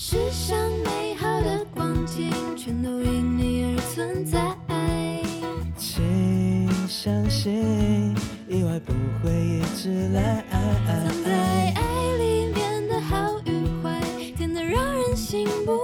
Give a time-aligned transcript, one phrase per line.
[0.00, 4.38] 世上美好的光景，全都因你而存在。
[5.76, 8.14] 请相信，
[8.48, 10.44] 意外不会一直来。
[10.86, 14.00] 藏在爱里面的好与坏，
[14.36, 15.76] 甜得让人心不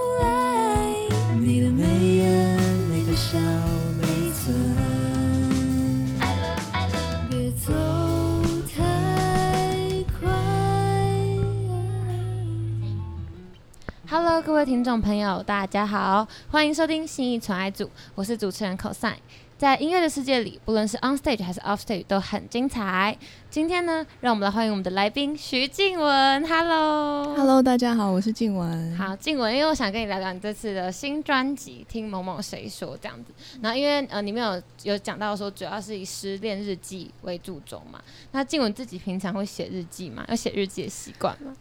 [14.55, 19.13] 位听众朋友，大家好，欢迎收听新一传爱组，我是主持人 cos。
[19.57, 23.17] 在音乐的世界里，不论是 on stage 还是 off stage 都很精彩。
[23.49, 26.47] 今天呢，让我们来欢迎我们的来宾徐静雯。
[26.47, 27.35] Hello。
[27.35, 28.95] Hello，大家好，我是静雯。
[28.97, 33.33] 好，静雯，因为我想跟你聊聊你这次的新专辑《听某某谁说》这样子。
[33.61, 38.01] 然后因为呃，里面有有讲到说，主要是以失恋日记为主轴嘛。
[38.31, 40.25] 那静雯自己平常会写日记吗？
[40.29, 41.53] 有写日记的习惯吗？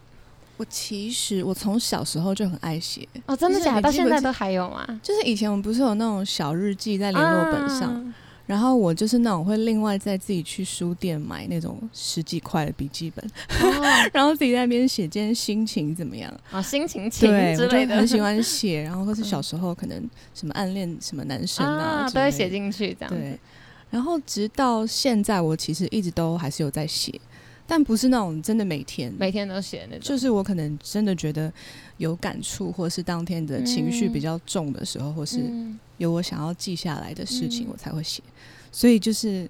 [0.57, 3.83] 我其实我从小时候就很爱写，哦，真的假的？
[3.83, 4.87] 到现在都还有吗？
[5.03, 8.15] 就是以前我们不是有那种小日记在联络本上，啊
[8.47, 13.25] 然后我就是那种会另外再自己去书店买那种十几块的笔记本，
[13.63, 16.31] 哦， 然后自己在那边写今天心情怎么样。
[16.53, 19.99] 哦，心情情对，我就之类的，很喜欢写，然后或是 小时候可能
[20.35, 22.51] 什么暗恋什么男生啊，都会写。
[22.51, 23.09] 进去这样。
[23.09, 23.41] 对，
[23.89, 27.19] 然后直到现在，我其实一直都还是有在写，
[27.67, 30.01] 但不是那种真的每天，每天都写那种。
[30.03, 31.53] 就是我可能真的觉得
[31.97, 34.13] 有感触，或是当天的情绪嗯。
[34.13, 35.79] 比较重的时候，或是嗯。
[35.99, 37.69] 有我想要记下来的事情，嗯。
[37.73, 38.23] 我才会写。
[38.71, 39.49] 所以就是，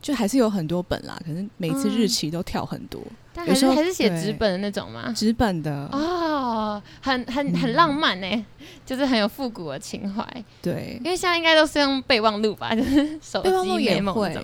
[0.00, 2.08] 就还是有很多本啦，可能每次日嗯。
[2.08, 3.02] 期都跳很多，
[3.34, 5.12] 但还是有时候还是写纸本的那种吗？
[5.14, 7.74] 纸本的，哦，很很很嗯。
[7.74, 8.46] 浪漫呢，
[8.86, 10.24] 就是很有复古的情怀。
[10.62, 10.98] 对。
[11.04, 14.34] 因，为现在应该都是用备忘录吧，就是手机备忘录也会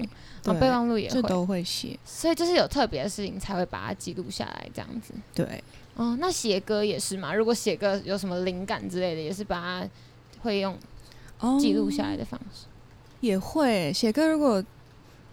[0.52, 1.14] 对，备忘录也会。
[1.14, 5.12] 这都会写，所以就是有特别的事情才会把它记录下来，这样子。
[5.34, 5.62] 对。
[5.96, 7.34] 哦，那写歌也是嘛？
[7.34, 9.88] 如果写歌有什么灵感之类的，也是把它
[10.42, 10.78] 会用
[11.40, 12.66] 哦记录下来的方式。
[13.20, 14.64] 也会写歌，如果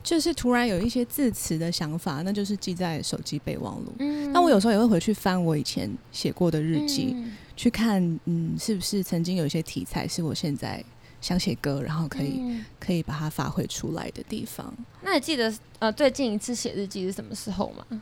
[0.01, 3.93] 就是突然有一些字词的想法，那就是记在手机备忘录。
[3.99, 10.83] 嗯那我有时候也会回去翻我以前写过的日记，嗯去看，嗯，是不是曾经有一些题材是我现在
[11.25, 14.71] 想写歌，然后可以、嗯可以把它发挥出来的地方。
[15.01, 17.99] 那你记得呃最近一次写日记是什么时候吗？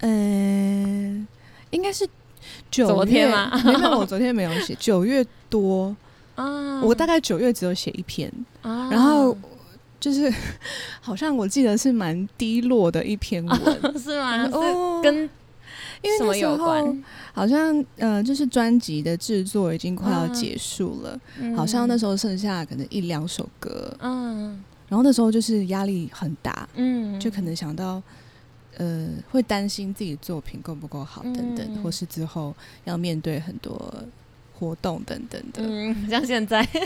[0.00, 1.26] 嗯、
[1.70, 2.06] 应该是
[2.70, 5.96] 九月昨天吗没有，我昨天没有写， 九月多，
[6.34, 8.30] 啊我大概九月只有写一篇，
[8.60, 9.34] 啊然后
[9.98, 10.30] 就是
[11.00, 13.58] 好像我记得是蛮低落的一篇文，
[13.98, 14.44] 是吗？
[14.46, 15.28] 是哦跟
[16.02, 17.04] 因为什么那时候有关？
[17.32, 21.20] 好像呃，就是专辑的制作已经快要嗯结束了，
[21.56, 28.02] 好像那时候剩下可能一两首歌，嗯然后那时候就是压力很大，嗯就可能想到，
[28.76, 32.52] 呃，会担心自己作品够不够好等等，嗯或是之后
[32.84, 33.94] 要面对很多
[34.58, 35.62] 活动等等的。
[35.62, 36.80] 嗯，像现在 对，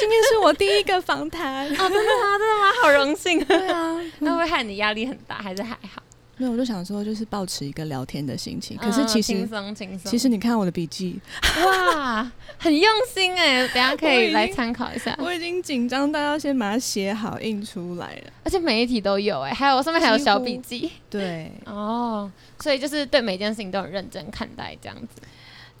[0.00, 1.88] 今天是我第一个访谈啊， 真的。
[1.88, 2.38] 吗？
[2.38, 2.72] 真的吗？
[2.82, 3.44] 好荣幸。
[3.44, 6.02] 对啊， 那会害你压力很大，还是还好？
[6.38, 8.76] 没有，我就想说，就是保持一个聊天的心情。
[8.78, 11.20] 可是嗯其轻实，松轻松，其实你看我的笔记，
[11.64, 15.14] 哇，很用心哎，等下可以来参考一下。
[15.18, 18.32] 我已经紧张到要先把它写好印出来了。
[18.44, 25.20] 而且每一题都有哎，还有上面还有小笔记对，哦，所以就是对每件事情都很认真看待这样子。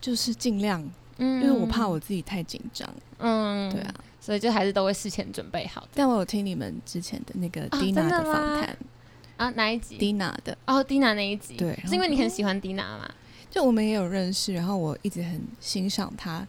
[0.00, 0.82] 就是尽量，
[1.18, 2.88] 嗯因为我怕我自己太紧张。
[3.18, 8.76] 嗯对啊，，所以就还是都会事前准备好但我有听你们之前的那个啊 Dina 的的访吗谈
[9.38, 9.48] 啊。
[9.56, 13.10] 哪一集？，Dina 的，哦，蒂娜那一集，对是因为你很喜欢蒂娜嘛？
[13.50, 16.46] 就我们也有认识，然后我一直很欣赏她，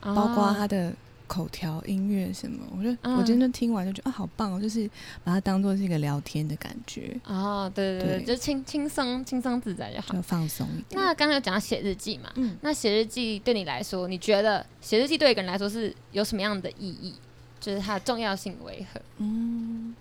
[0.00, 0.94] 包括她的
[1.26, 4.88] 口条、音乐什么，我就、嗯我今天听完就觉得啊，好棒哦，就是
[5.24, 10.22] 把它当做是一个聊天的感觉，哦，对对对，对就轻轻松轻松自在就好就。
[10.22, 11.00] 放松一点。
[11.00, 12.30] 那刚刚有讲到写日记嘛？
[12.36, 17.14] 嗯，那写日记对你来说，你觉得写日记对一个人来说是有什么样的意义？
[17.58, 19.00] 就是它的重要性为何？
[19.16, 19.92] 嗯，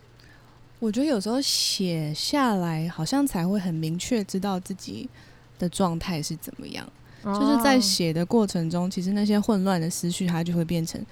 [0.80, 5.10] 我觉得有时候写下来，好像才会很明确知道自己
[5.58, 6.88] 的状态是怎么样。
[7.24, 11.04] 就是在哦写的过程中，其实那些混乱的思绪，它就会变成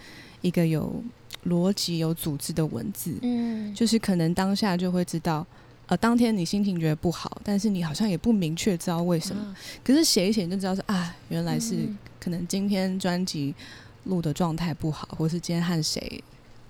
[0.42, 1.04] 一个有
[1.48, 3.18] 逻辑、有组织的文字。
[3.24, 5.44] 嗯，就是可能当下就会知道，
[5.88, 9.42] 呃，当天你心情觉得不好，但是你好像也不明确知道为什么。
[9.42, 13.56] 啊可是写一写你就知道说啊，原来是嗯可能今天专辑
[14.04, 16.24] 录的状态不好，或是今天和谁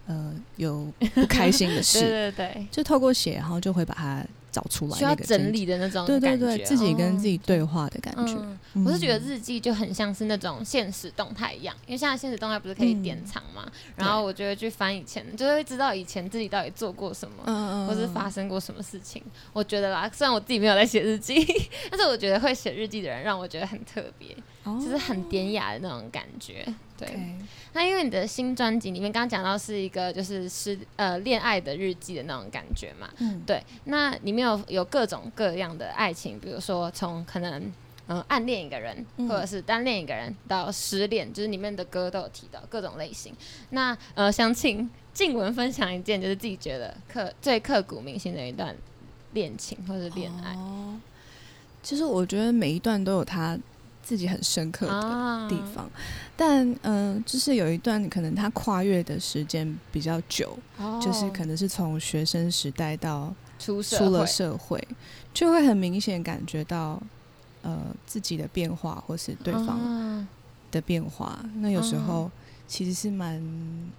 [0.08, 6.20] 呃有不开心的对事， 对对对，就透过写，然后就会把它找出来，需要整理的那种对
[6.64, 8.34] 自己跟哦自己对话的感觉。
[8.34, 8.86] 嗯，嗯。
[8.86, 13.66] 我是觉得日记就很像是那种现实动态一样，因为现在现实动态不是可以典藏嘛，
[13.96, 17.88] 然后我就会去翻以前，就会知道以前自己到底做过什么，嗯。
[17.88, 19.24] 或是发生过什么事情。
[19.54, 21.36] 我觉得啦，虽然我自己没有在写日记，
[21.90, 26.66] 但是我觉得会写日记的人让我觉得很特别，哦就是很典雅的那种感觉。
[26.96, 27.36] 对
[27.74, 37.62] 那因为你的新专辑里面刚刚讲到是一个就是失呃恋爱的日记的那种感觉嘛，嗯，对，那里面有有各种各样的爱情，比如说从可能
[38.08, 43.34] 嗯、呃暗恋一个人，嗯或者是单恋一个人，到失恋，就是里面的歌都有提到各种类型。
[43.72, 48.74] 那呃，想请静雯分享一件就是自己觉得刻最刻骨铭心的一段
[49.34, 51.00] 恋情或者恋爱哦，
[51.82, 53.58] 其实我觉得每一段都有他
[54.04, 55.48] 自己很深刻的啊。
[55.50, 55.90] 地方，
[56.36, 61.00] 但嗯、呃就是有一段可能他跨越的时间比较久，哦。
[61.02, 64.88] 就是可能是从学生时代到出社出了会社会，
[65.34, 67.02] 就会很明显感觉到
[67.62, 70.28] 呃自己的变化，或是对方啊。
[70.70, 71.40] 的变化。
[71.60, 72.32] 那有时嗯候
[72.68, 73.40] 其实是蛮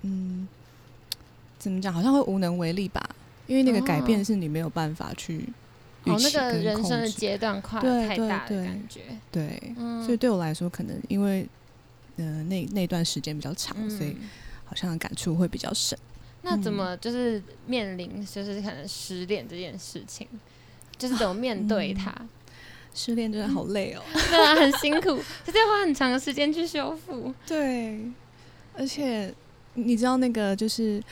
[0.02, 0.46] 嗯，
[1.58, 3.00] 怎么讲，好像会无能为力吧，
[3.46, 5.48] 因为那个改变哦是你没有办法去
[6.04, 9.00] 哦，那个人生的阶段跨太大的感觉，
[9.32, 11.46] 对，嗯所以对我来说，可能因为
[12.16, 14.28] 呃那那段时间比较长，所以嗯
[14.64, 15.98] 好像感触会比较深。
[16.42, 20.26] 那怎嗯么就是面临就是可能失恋这件事情，
[20.98, 22.14] 就是怎么面对嗯它？
[22.94, 24.02] 失恋真的好累哦。
[24.12, 27.34] 对啊，很辛苦，就是要花很长的时间去修复。
[27.46, 27.98] 对，
[28.76, 29.34] 而且
[29.74, 31.02] 你知道那个就是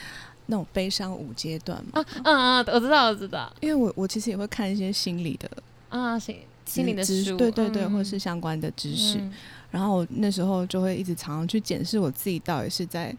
[0.47, 2.01] 那种悲伤五阶段嘛？
[2.01, 5.49] 啊，嗯嗯，我知道，我知道，因为我我其实也会看一些心理的
[5.89, 9.19] 啊，心心灵的知书，对对对，嗯或是相关的知识。
[9.19, 9.33] 嗯
[9.73, 13.17] 然后我那时候就会一直常常去检视我自己到底是在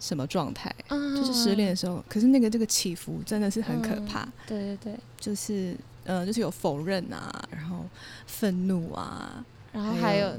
[0.00, 2.04] 什么状态，就是失恋的时候。
[2.08, 7.84] 可是那个这个起伏真的是很可嗯怕，对对对，就是呃，就是有否认啊，然后
[8.26, 10.32] 愤怒啊，然后还有。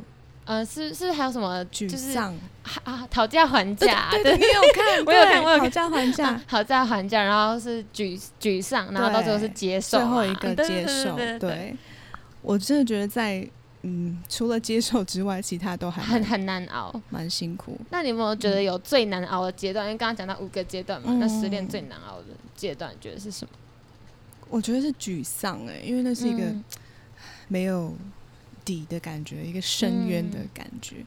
[0.45, 2.33] 呃，是是还有什么沮就是丧。
[2.33, 2.39] 啊
[2.83, 4.97] 啊，讨价还价，对对，你有看？
[5.05, 11.15] 我有看我有看讨价还价啊，讨价还价，然后是沮沮丧，然后到最后是接受嘛，最后一个接受。
[11.39, 11.75] 对
[12.41, 13.47] 我真的觉得在
[13.83, 16.99] 嗯，除了接受之外，其他都还很很难熬。
[17.11, 17.79] 蛮辛苦。
[17.91, 19.85] 那你有没有觉得有最难熬的阶段？
[19.85, 22.25] 因为刚刚讲到五个阶段嘛，嗯那失恋最难熬的
[22.55, 23.51] 阶段，你觉得是什么？
[24.49, 26.63] 我觉得是沮丧哎、因为那是一个嗯
[27.47, 27.95] 没有
[28.65, 30.97] 底的感觉，一个深渊的感觉。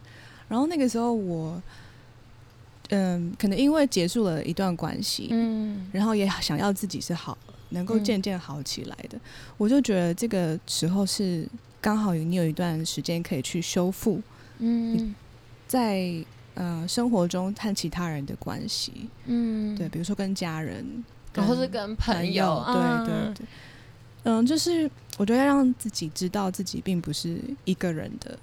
[0.48, 1.60] 然后那个时候我，
[2.88, 5.86] 嗯，可能因为结束了一段关系，嗯。
[5.92, 7.36] 然后也想要自己是好，
[7.70, 8.04] 能够嗯。
[8.04, 9.20] 渐渐好起来的，
[9.58, 11.46] 我就觉得这个时候是
[11.80, 14.22] 刚好有你有一段时间可以去修复
[14.60, 15.14] 嗯。
[15.66, 16.24] 在
[16.54, 23.46] 呃生活中和其他人的关系，嗯，对，比如说跟家人，然后是跟朋朋友，对对嗯对，
[24.28, 28.38] 嗯，就是我觉得要让自己知道自己并不是一个人的，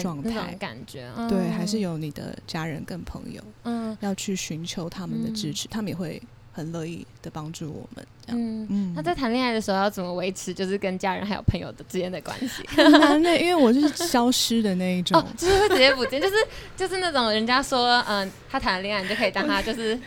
[0.00, 6.20] 状态感觉，对，还是嗯有你的家人跟朋友嗯要去寻求他们的支嗯持，他们也会
[6.52, 8.06] 很乐意的帮助我们。
[8.26, 8.66] 这样，嗯。
[8.70, 12.62] 嗯，那在谈恋爱的时候要怎么维持，就是跟家人还有朋友的之间的关系？
[12.68, 16.34] 很难的，因为我就是消失的那一种哦，，就是会直接不见，就是
[16.76, 19.98] 就是那种人家说，嗯、他谈了恋爱，你就可以当他就是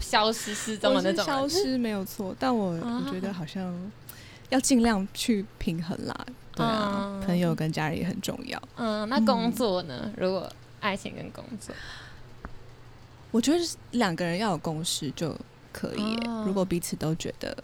[0.00, 3.72] 消失失踪的那种消失没有错，但我啊我觉得好像
[4.50, 6.26] 要尽量去平衡啦。
[6.54, 8.60] 对啊，嗯朋友跟家人也很重要。
[8.76, 10.12] 嗯，那工作呢？
[10.16, 10.50] 如果
[10.80, 11.74] 爱情跟工作，
[13.30, 15.34] 我觉得是两个人要有共识就
[15.72, 17.56] 可以、哦如果彼此都觉得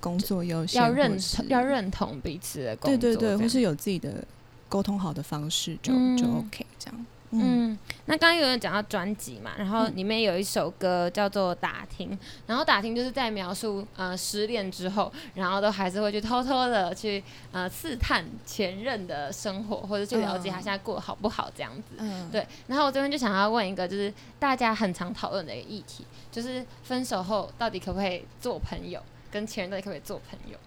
[0.00, 4.22] 工作优先，要认或是同要认同彼此的工作，对对对，或是有自己的
[4.68, 7.06] 沟通好的方式就、嗯就 OK 这样。
[7.32, 12.10] 嗯，嗯，那刚刚有人讲到专辑嘛，然后嗯里面有一首歌叫做《打听》，
[12.46, 17.22] 然后打听就是在描述呃失恋之后，然后都还是会去偷偷的去
[17.52, 21.96] 呃刺探前任的生活，或者去了解他嗯现在过得好不好这样子。
[21.98, 30.58] 嗯，对，然后我这边就想要问一个，就是大家很常讨论的一个议题，就是分手后到底可不可以做朋友，跟前任到底可不可以做朋友？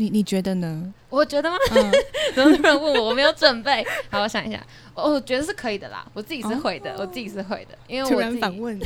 [0.00, 0.94] 你你觉得呢？
[1.10, 1.56] 我觉得吗？
[1.72, 1.92] 嗯，
[2.34, 3.08] 怎么突然问我？
[3.08, 3.86] 我没有准备。
[4.08, 4.58] 好，我想一下，
[4.94, 8.80] 我我觉得是可以的啦，我自己是会的，我自己是会的，因为突我自己然反问，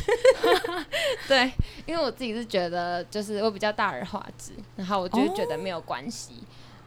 [1.28, 1.52] 对，
[1.86, 6.32] 因为我自己是觉得就是我比较大而化之，然后我就会觉得没有关系。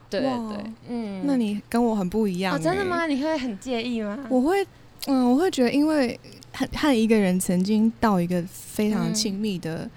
[0.10, 3.08] 对对对，嗯，那你跟我很不一样、哦，真的欸吗？
[3.08, 4.18] 你会很介意吗？
[4.30, 4.66] 我会，
[5.06, 6.20] 嗯，我会觉得，因为
[6.54, 9.90] 和和一个人曾经到一个非常嗯亲密的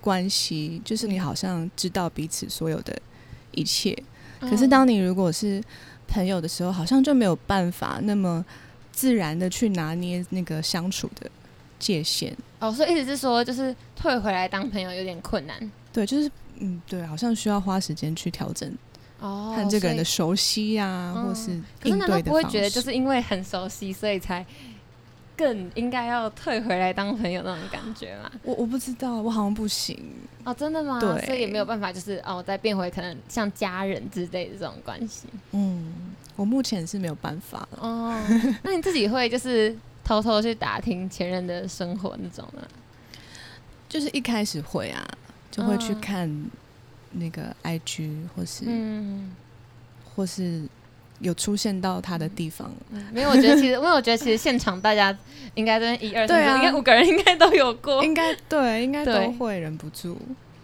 [0.00, 2.96] 关系，就是你好像知道彼此所有的
[3.56, 4.00] 一切。
[4.40, 5.60] 可是嗯当你如果是
[6.06, 8.44] 朋友的时候，好像就没有办法那么
[8.92, 11.28] 自然的去拿捏那个相处的
[11.78, 12.36] 界限。
[12.60, 18.72] 哦，所以意思是说，就是退回来当朋友有点困难对，就是嗯，对，好像需要花时间去调整
[19.20, 19.54] 哦。
[19.56, 22.22] 和这个人的熟悉呀、嗯或是可是的。
[22.22, 24.44] 不会觉得就是因为很熟悉，所以才
[25.36, 28.30] 更应该要退回来当朋友那种感觉嘛？
[28.42, 29.98] 我我不知道，我好像不行。
[30.44, 30.98] 哦，真的吗？
[31.00, 35.28] 对所以也没有办法，就是哦，再变回可能像家人之类的这种关系。
[35.52, 35.92] 嗯，
[36.36, 37.78] 我目前是没有办法了。
[37.80, 38.16] 哦，
[38.62, 42.62] 那你自己会就是偷偷去打听前任的生活那种吗？
[43.88, 45.06] 就是一开始会啊，
[45.50, 46.50] 就会去嗯看
[47.12, 49.34] 那个 IG 或是、嗯，
[50.14, 50.68] 或是
[51.20, 52.70] 有出现到他的地方。
[52.90, 55.16] 嗯没有，我觉得其实，因为我觉得其实现场大家
[55.54, 60.18] 应该都一二三对啊，应该五个人应该都有过，应该对，应该都会忍不住。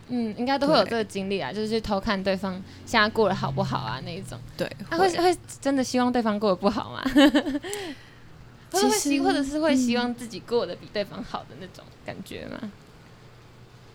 [0.09, 2.53] 嗯，应该都会有对这个经历啊，就是去偷看对方
[2.85, 4.39] 现在过得好不好啊那一种。
[4.59, 7.03] 对，他、会会真的希望对方过得不好吗？
[8.73, 12.73] 其希，实或者是会希嗯望自己过得比对方好的那种感觉吗？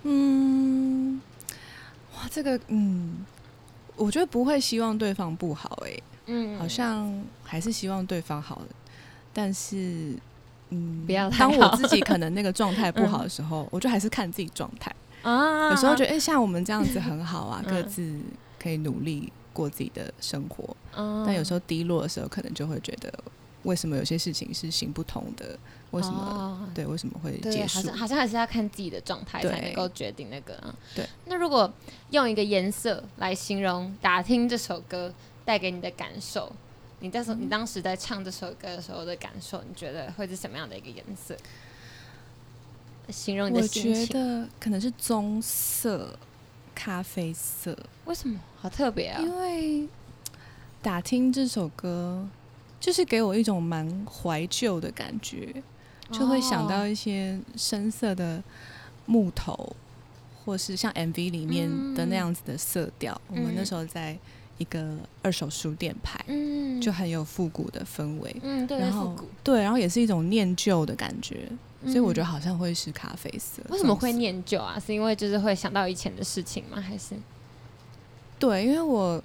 [0.04, 1.20] 嗯，
[2.16, 3.26] 哇，这个嗯，
[3.96, 7.12] 我觉得不会希望对方不好、欸，嗯，好像
[7.44, 8.68] 还是希望对方好的，
[9.34, 10.16] 但是。
[10.70, 14.94] 嗯，不要太当我自己可能那个状态不好的时候，我就还是看自己状态。
[15.22, 18.20] 啊，有时候觉得，哎、像我们这样子很好啊， 嗯各自
[18.60, 20.76] 可以努力过自己的生活。
[20.98, 23.14] 嗯，但有时候低落的时候，可能就会觉得，
[23.64, 25.58] 为什么有些事情是行不通的？
[25.92, 26.18] 为什么？
[26.20, 27.98] 哦对，为什么会对，结束好像？
[28.00, 30.76] 好像还是要看自己的状态才能够决定那个啊。
[30.94, 31.08] 对。
[31.28, 31.72] 那如果
[32.10, 35.14] 用一个颜色来形容《打听》这首歌
[35.48, 36.52] 带给你的感受，
[37.00, 41.38] 你在时嗯你当时在唱这首歌的时候的感受，你觉得会是什么样的一个颜色？
[43.10, 44.14] 形容你我的心觉？
[44.14, 46.20] 得可能是棕色、
[46.76, 47.74] 咖啡色，
[48.04, 48.38] 为什么？
[48.58, 49.22] 好特别啊！
[49.22, 49.88] 因为
[50.82, 52.28] 打听这首歌，
[52.78, 55.64] 就是给我一种蛮怀旧的感觉，
[56.12, 58.44] 就会想到哦一些深色的
[59.06, 59.74] 木头，
[60.44, 63.22] 或是像 MV 里面的那样子的色调。
[63.30, 64.18] 我们那时候在
[64.58, 68.36] 一个二手书店牌，嗯，就很有复古的氛围。
[68.42, 69.16] 嗯，对，然后。
[69.44, 71.48] 对，然后也是一种念旧的感觉，
[71.86, 73.62] 所以我觉得嗯好像会是咖啡色。
[73.70, 74.12] 为什么会？
[74.12, 74.78] 念旧啊？
[74.80, 76.82] 是因为就是会想到以前的事情吗？
[76.82, 77.16] 还是
[78.40, 79.24] 对，因为我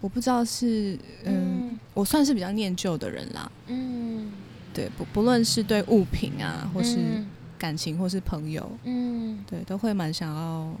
[0.00, 3.50] 我不知道是嗯，我算是比较念旧的人啦。
[3.66, 4.32] 嗯，
[4.72, 7.26] 对，不不论是对物品啊，或是嗯
[7.58, 10.72] 感情，或是朋友，嗯对，都会蛮想要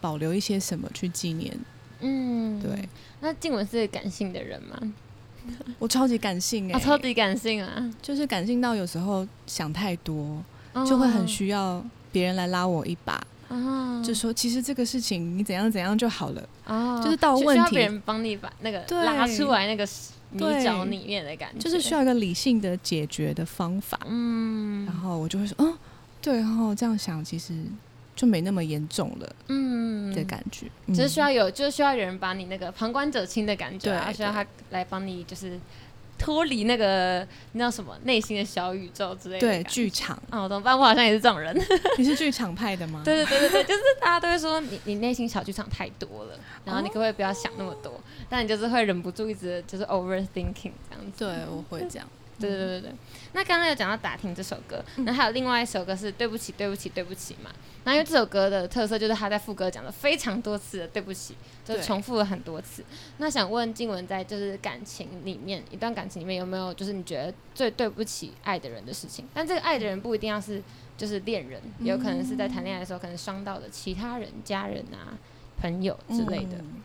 [0.00, 1.56] 保留一些什么去纪念。
[2.00, 2.88] 嗯，对。
[3.20, 4.78] 那静文是感性的人吗？
[5.78, 10.42] 我超级感性哎、啊，超级感性啊，就是感性到有时候想太多，
[10.86, 16.48] 就会很哦需要别人来拉我一把，啊，就说其实这个事情你怎样怎样就好了。
[16.66, 19.84] 啊，就是到需需要问题别人帮你把那个拉出来那个
[20.32, 23.98] 泥对沼里面的感觉，就是需要一个理性的解决的方法。
[24.06, 25.74] 嗯，然后我就会说，嗯，
[26.20, 27.54] 对，然后这样想其实
[28.20, 30.66] 就没那么严重了嗯的感觉。
[30.88, 35.58] 只是需要要有，就是需要有人把你那个旁观者清的感觉啊，对需要他来帮你，就是
[36.18, 39.62] 脱离那个那叫什么内心的小宇宙之类的对。
[39.64, 40.78] 剧场，哦，怎么办？
[40.78, 41.58] 我好像也是这种人。
[41.96, 43.00] 你是剧场派的吗？
[43.02, 47.98] 对对对对对，就是大家都会说你你内心小剧场太多了，然后你可不可以不要想那么多？
[48.28, 51.24] 但你就是会忍不住一直就是 overthinking 这样子。
[51.24, 52.06] 对，我会这样。
[52.40, 52.92] 对对对对对。
[53.32, 57.50] 那刚刚有讲到打听这首歌，然后还有另外一首歌是对不起对不起对不起嘛。
[57.84, 62.84] 那因为这首歌的特色就是他在副歌讲了非常多次的对不起，就是重复了很多次。
[63.18, 69.26] 那想问静雯在就是感情里面，一段感情里面有没有就是你觉得最对不起爱的人的事情？
[69.32, 70.62] 但这个爱的人不一定要是
[70.98, 75.16] 就是恋人，有可能是在谈恋爱的时候可能伤到的其他人、家人啊、
[75.60, 76.56] 朋友之类的。
[76.58, 76.82] 嗯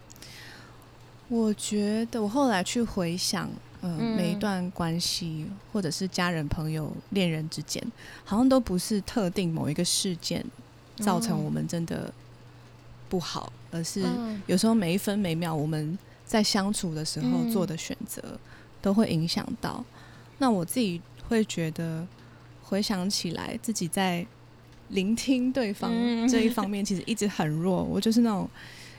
[1.27, 7.81] 我觉得我后来去回想，呃，嗯每一段关系或者是家人、朋友、恋人之间，
[8.23, 10.43] 好像都不是特定某一个事件
[10.97, 12.13] 造成我们真的
[13.09, 18.21] 不好，而是嗯有时候每一分每秒我们在相处的时候嗯做的选择，
[18.81, 19.83] 都会影响到。
[20.37, 22.05] 那我自己会觉得，
[22.63, 24.25] 回想起来自己在
[24.89, 27.83] 聆听对方嗯这一方面，其实一直很弱。
[27.83, 28.49] 我就是那种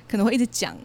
[0.08, 0.76] 可能会一直讲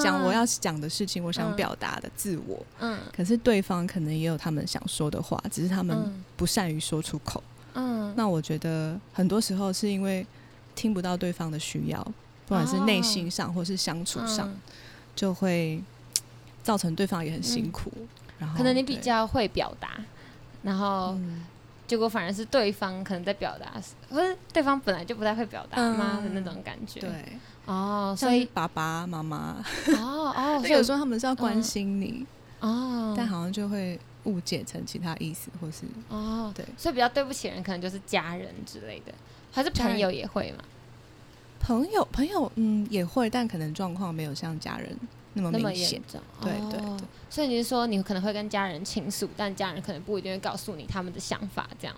[0.00, 7.42] 讲我要讲的事情，我想嗯表达的自我，嗯可是对方可能也有他们想说的话，只是他们嗯不善于说出口。
[7.74, 10.26] 嗯那我觉得很多时候是因为
[10.74, 12.02] 听不到对方的需要，
[12.46, 14.56] 不管是内心上或是相处上，嗯
[15.14, 15.82] 就会
[16.64, 17.92] 造成对方也很辛苦。
[18.38, 19.96] 然后可能你比较会表达，
[20.62, 21.44] 然后嗯
[21.86, 26.98] 结果反而是对方可能在表达，或是对方本来就不太会表达吗、嗯的那种感觉。
[27.00, 29.62] 对，哦，所以爸爸妈妈，
[29.98, 32.24] 哦哦， 所以有时候他们是要关心你，
[32.60, 36.64] 哦，但好像就会误解成其他意思，或是哦，对。
[36.78, 39.12] 所以比较对不起人可能就是家人之类的，
[39.52, 40.64] 还是朋友也会嘛？
[41.60, 44.96] 朋友朋友，嗯，也会，但可能状况没有像家人
[45.34, 46.00] 那么明显。
[46.40, 51.96] 对对哦对所以你是说你可能会跟家人倾诉，但家人可能不一定会告诉你他们的想法，这样。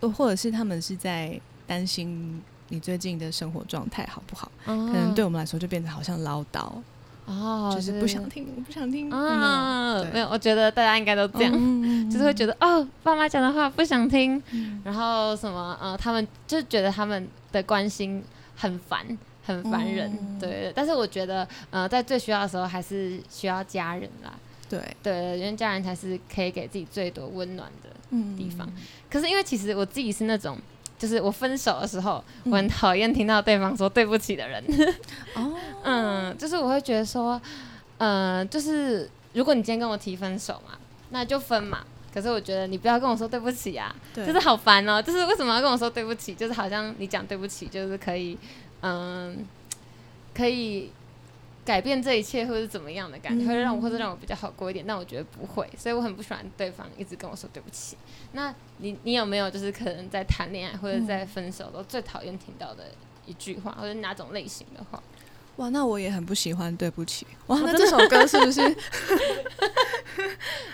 [0.00, 4.50] 呃或者是他们是在担心你最近的生活状态好不好？
[4.64, 6.70] 可可能对我们来说就变得好像唠叨，
[7.24, 10.10] 哦，就是不想听，我不想听啊，对。
[10.12, 14.82] 没有，我觉得大家应该都这样，样就是会觉得哦，爸妈讲的话不想听，嗯。
[14.84, 18.22] 然后什么呃，他们就觉得他们的关心
[18.56, 19.06] 很烦，
[19.44, 20.72] 很烦人，嗯对。
[20.74, 24.32] 但是我觉得呃，在最需要的时候还是需要家人啦，
[24.68, 27.88] 对，对，因为家人才是可以给自己最多温暖的。
[28.10, 28.66] 嗯地方。
[29.10, 30.58] 可是因为其实我自己是那种。
[30.98, 34.62] 就是我分手的时候，嗯我很讨厌听到对方说对不起的人。
[35.34, 37.40] 哦， 嗯，就是我会觉得说，
[37.98, 40.76] 呃，就是如果你今天跟我提分手嘛，
[41.10, 41.84] 那就分嘛。
[42.12, 45.00] 可是我觉得你不要跟我说对不起啊，就是好烦哦。
[45.00, 46.34] 就是为什么要跟我说对不起？
[46.34, 48.36] 就是好像你讲对不起，就是可以，
[48.80, 49.46] 嗯，
[50.34, 50.90] 可以
[51.68, 54.82] 改变这一切，或者是怎么样的感觉，会让我或者让我比较好过一点。
[54.88, 57.94] 但我觉得不会，所以我很不喜欢对方一直跟我说对不起。
[58.32, 62.84] 那你你有没有就是可能在谈恋爱或者在分手都最讨厌听到的
[63.26, 65.02] 一句话，或者哪种类型的话？
[65.56, 67.26] 哇，那我也很不喜欢，对不起。
[67.48, 68.60] 哇，那这首歌是不是？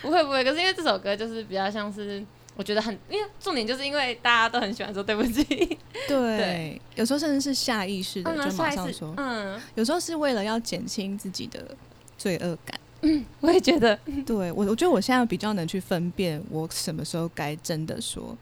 [0.01, 2.25] 不会不会，可是因为这首歌就是比较像是，
[2.57, 11.77] 我觉得很，因为重点就是因为大家都很喜欢说对不起，对，有时候甚至是下意识的嗯，就马上说，嗯，有时候是为了要减轻自己的
[12.17, 12.79] 罪恶感。
[13.07, 13.99] 嗯我也觉得。
[14.25, 18.35] 对我，我觉得我现在比较能去分辨，我什么时候该真的说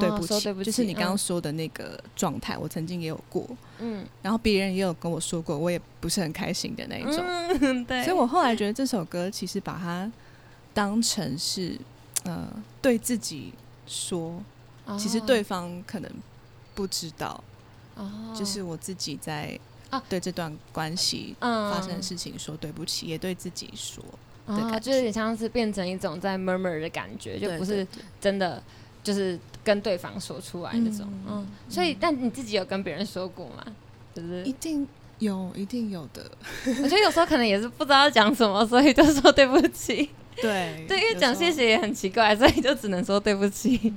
[0.00, 1.18] 对哦不起，说对不起，就是你刚刚嗯。
[1.18, 3.46] 说的那个状态，我曾经也有过，
[3.78, 4.04] 嗯。
[4.20, 7.22] 然后别人也有跟我说过，我也不是很开心的那一种。
[7.60, 10.10] 嗯， 对，所以我后来觉得这首歌其实把它
[10.74, 11.78] 当成是
[12.24, 12.48] 呃
[12.82, 13.52] 对自己
[13.86, 14.42] 说，
[14.98, 16.10] 其实对方可能
[16.74, 17.42] 不知道，
[17.96, 19.58] 哦，就是我自己在
[19.90, 24.02] 啊对这段关系嗯发生的事情说对不起，也对自己说，
[24.46, 27.86] 的啊，感就有点像是变成一种在 murmur 的感觉，就不是
[28.20, 28.62] 真的
[29.02, 33.64] 就是跟对方说出来那种，嗯嗯，所以但你自己有跟别人说过吗？
[34.14, 34.86] 就是一定
[35.20, 36.30] 有，一定有的。
[36.66, 40.10] 我觉得有时候可能也是不知道讲什么，所以就说对不起。
[40.40, 43.92] 对对，因为讲谢，谢也很奇怪，所以就只能说对不起。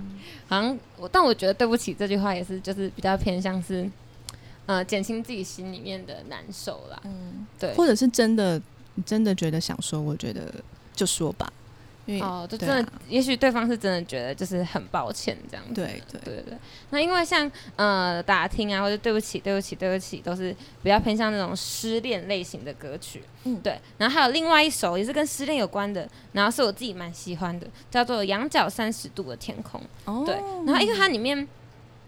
[0.47, 3.89] 好像我，但我觉得对不起这句话也是，就是比较偏向是，
[4.65, 6.99] 呃，减轻自己心里面的难受啦。
[7.05, 8.61] 嗯，对，或者是真的，
[9.05, 10.53] 真的觉得想说，我觉得
[10.93, 11.51] 就说吧，
[12.05, 15.73] 因为哦，就真的，啊也许对方是真的觉得就是很抱歉这样子。
[15.73, 16.57] 对对对对对。
[16.89, 23.23] 那因为像呃打听啊，或者对不起、对不起、对不起，都是比较偏向那种失恋类型的歌曲。
[23.45, 23.79] 嗯对。
[23.97, 29.79] 然后还有另外一首也是跟失恋有关的，然后是我自己蛮喜欢的，叫做《仰角三十度的天空》。
[30.05, 30.35] 哦对，
[30.65, 31.47] 然后因为它里面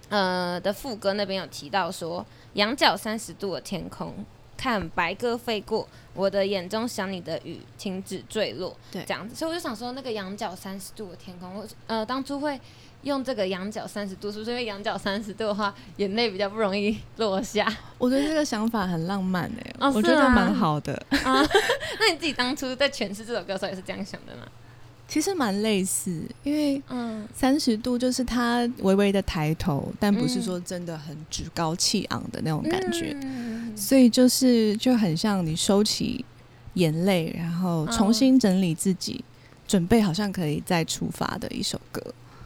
[0.09, 4.13] 呃的副歌那边有提到说，仰角三十度的天空，
[4.57, 12.59] 看白鸽飞过，我的眼中想你的雨停止坠落，对这样子，所以我就想说，那个仰角三十度的天空，我呃当初会
[13.03, 17.65] 用这个仰角三十度，是不是因为仰角三十度的话，眼泪比较不容易 落下
[17.97, 20.93] 我觉得这个想法很浪漫哎、哦我觉得蛮好的。
[21.23, 21.45] 啊？
[21.99, 24.43] 那你自己当初在诠释这首歌的时候也是这样想的吗？
[25.07, 27.27] 其实蛮类似，因为嗯。
[27.33, 30.43] 三十度就是他微微的抬头，但不是嗯。
[30.43, 33.75] 说真的很趾高气昂的那种感觉，嗯。
[33.77, 36.23] 所以就是就很像你收起
[36.73, 39.23] 眼泪，然后重新整理自己，
[39.67, 42.01] 准备好像可以再出发的一首歌。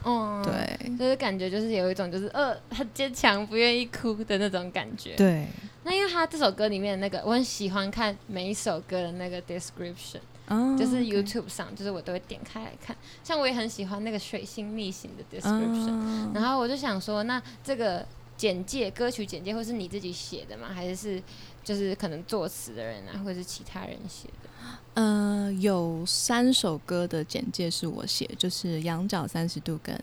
[0.06, 0.98] 嗯，对。
[0.98, 5.15] 就是感觉就是有一种就是呃很坚强不愿意哭的那种感觉。
[5.15, 5.45] 对，
[5.84, 12.95] 那因为他这首歌里面那个我很喜欢看每一首歌的那个 description，、哦就是 YouTube 上，就是我都会点开来看。
[13.23, 20.67] 像我也很喜欢那个水星逆行的 description，、嗯然后我就想说，那这个简介歌曲简介或是你自己写的吗？
[20.73, 21.23] 还是是
[21.63, 24.49] 就是可能作词的人啊，或者是其他人写的？
[24.95, 29.95] 呃，有三首歌的简介是我写，就是《仰角三十度》跟《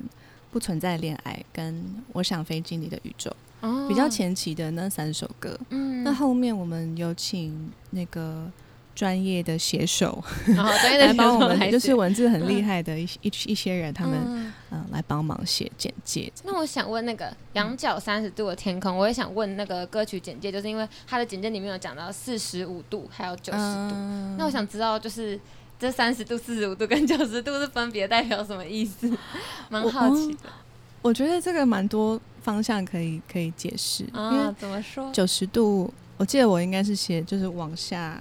[0.50, 1.74] 不存在恋爱》跟
[2.12, 3.30] 《我想飞进你的宇宙》，
[3.66, 5.59] 哦比较，前期的那三首歌。
[5.70, 8.50] 嗯，那后面我们有请那个
[8.96, 16.32] 专业的写手然后专业的来帮我们，来就是文字很厉害的一一一些人，他们嗯嗯来帮忙写简介。
[16.44, 25.38] 那我想问那个仰角三十度的天空，我也想问那个歌曲简介，就是因为它的简介里面有讲到四十五度还有九十度，嗯那我想知道就是
[25.78, 29.12] 这三十度、四十五度跟九十度是分别代表什么意思？
[29.68, 30.48] 蛮好奇的
[31.02, 35.12] 我觉得这个蛮多方向可以可以解释，因啊为，怎么说？
[35.12, 38.20] 九十度，我记得我应该是写就是往下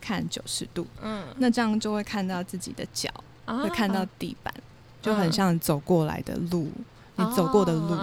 [0.00, 3.08] 看九十度，嗯，那这样就会看到自己的脚，
[3.44, 4.52] 啊会看到地板，
[5.00, 6.70] 就很像走过来的路，
[7.16, 7.96] 嗯你走过的路。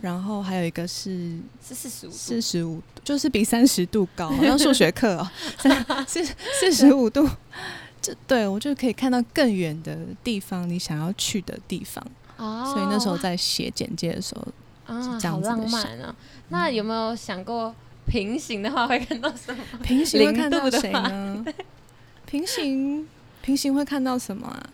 [0.00, 5.30] 然后还有一个是是四十五度，四十五，就是比三十度高，好像数学课哦，
[6.08, 7.28] 四四十五度，
[8.00, 12.02] 这对我就可以看到更远的地方，你想要去的地方。
[12.38, 16.16] 哦，所以那时候在写简介的时候，啊，这样好浪子的啊！
[16.48, 17.74] 那有没有想过
[18.10, 19.62] 平行的话会看到什么？
[19.82, 21.44] 平行会看到谁呢？
[22.26, 23.06] 平行
[23.42, 24.70] 平行会看到什么啊？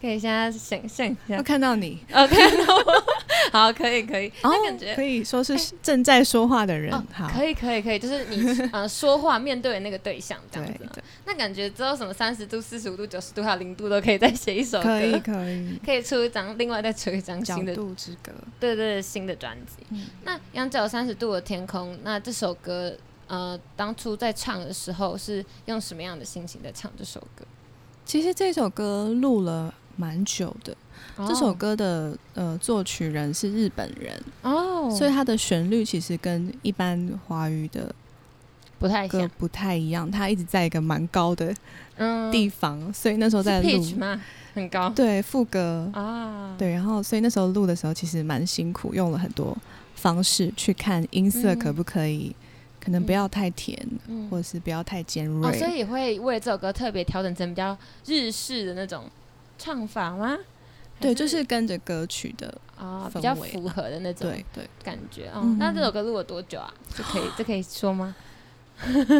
[0.00, 1.36] 可以现在想象一下。
[1.36, 1.42] 会。
[1.42, 3.04] 看到你，哦，看到我，
[3.52, 4.28] 好，可以，可以。
[4.42, 11.02] 哦那感觉可以说是正在说话的人哦，，好，可以，可以，可以，就是你呃说话面对的那个对象这样子。
[11.26, 19.84] 那感觉之后什么三十度、四十五度、九十度还有零度都可以再写一首歌，可以可以，可以出一张，另外再出一张新的，度之歌，对对对，新的专辑。
[19.90, 20.06] 嗯。
[20.24, 27.44] 那《仰角三十度的天空》，那这首歌呃，当初在唱的时候是用什么样的心情在唱这首歌？
[28.04, 30.74] 其实这首歌录了蛮久的，
[31.28, 31.54] 这首哦。
[31.54, 37.94] 歌的呃作曲人是日本人，哦，所以它的旋律其实跟一般华语的
[38.78, 41.54] 不太像，不太一样，它一直在一个蛮高的
[41.96, 44.18] 嗯，地方，所以那时候在录吗？
[44.54, 44.88] 很高。
[44.90, 49.54] 对副歌，啊，对，然后所以那时候录的时候其实蛮辛苦，用了很多
[49.94, 51.58] 方式去看音色嗯。
[51.58, 52.34] 可不可以，
[52.82, 54.28] 可能不要太甜，嗯。
[54.30, 55.58] 或者是不要太尖哦，锐。
[55.58, 59.04] 所以也会为了这首歌特别调整成比较日式的那种
[59.60, 60.38] 唱法吗？
[60.98, 65.40] 对，就是跟着歌曲的，啊、比较符合的那种对对，感觉哦。
[65.42, 66.72] 嗯那这首歌录了多久啊？
[66.94, 68.14] 这可以 这可以说吗？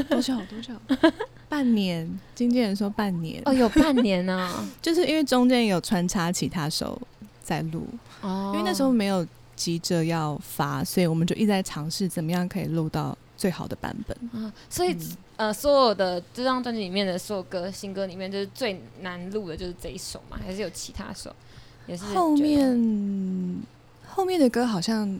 [0.08, 0.74] 多久多久？
[1.48, 4.50] 半年，经纪人说半年，哦，有半年呢、
[4.80, 7.00] 就是因为中间有穿插其他首
[7.42, 7.86] 在录，
[8.22, 9.26] 哦，因为那时候没有
[9.56, 14.14] 急着要发，所以我们就一直在尝试怎么样可以录到最好的版本。
[14.34, 20.38] 啊，所以、嗯呃，所有的这张专辑里面的所有歌新歌里面，就是最难录的就是这一首嘛？
[20.44, 21.34] 还是有其他首？
[21.86, 23.62] 也是后面
[24.06, 25.18] 后面的歌好像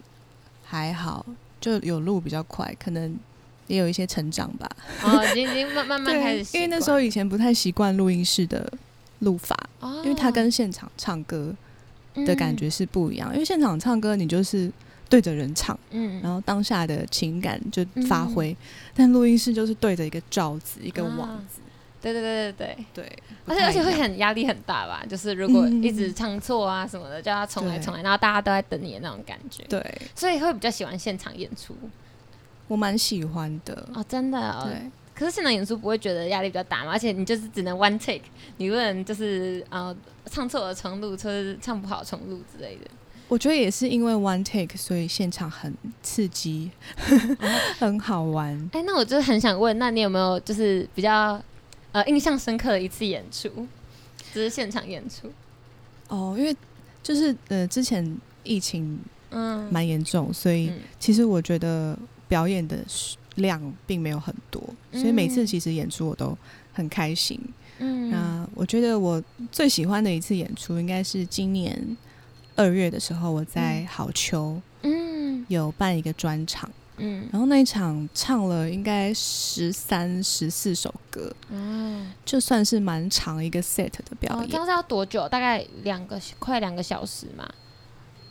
[0.63, 1.25] 还好，
[1.59, 3.17] 就有录比较快，可能
[3.65, 4.69] 也有一些成长吧。
[5.03, 8.71] 哦，已经已经慢慢慢 开始，因为那时候以前不太习惯录音室的
[9.19, 11.51] 录法，哦，因为它跟现场唱歌
[12.13, 13.33] 的感嗯觉是不一样。
[13.33, 14.71] 因为现场唱歌你就是
[15.11, 18.55] 对着人唱，嗯，然后当下的情感就发挥，
[18.95, 21.59] 但录音室就是对着一个罩子、一个网子，
[22.01, 23.03] 对对对对对。
[23.03, 25.03] 对，而且而且会很压力很大吧？
[25.09, 29.63] 就是如果嗯一直唱错啊什么的，叫他重来重来，然后大家都在等你的那种感觉。
[29.67, 31.75] 对所以会比较喜欢现场演出
[32.69, 33.85] 我蛮喜欢的。
[33.93, 34.63] 哦，真的、哦。
[34.65, 36.91] 对，可是现场演出不会觉得压力比较大吗？
[36.93, 38.23] 而且你就是只能 one take，
[38.55, 39.93] 你不能就是呃
[40.27, 42.89] 唱错了重录，或者是唱不好重录之类的。
[43.31, 46.69] 我觉得也是因为 one take，所以现场很刺激，
[47.79, 48.53] 很好玩。
[48.73, 51.41] 哎、那我就是很想问，那你有没有就是比较
[51.93, 53.47] 呃印象深刻的一次演出，
[54.33, 55.31] 就是现场演出？
[56.09, 56.53] 哦，因为
[57.01, 62.79] 就是呃，之前疫情嗯，蛮严重，所以嗯其实我觉得表演的
[63.35, 66.37] 量并没有很多，所以每次嗯其实演出我都
[66.73, 67.39] 很开心。
[67.79, 71.97] 嗯那我觉得我最喜欢的一次演出应该是今年
[72.61, 85.27] 二月的时候，我在嗯好秋嗯有办一个专场，嗯然后那一场唱了应该十三、十四首歌，嗯，就算是蛮长一个 set 的表哦，这演，样是要多久？
[85.27, 87.49] 大概两个快两个小时嘛？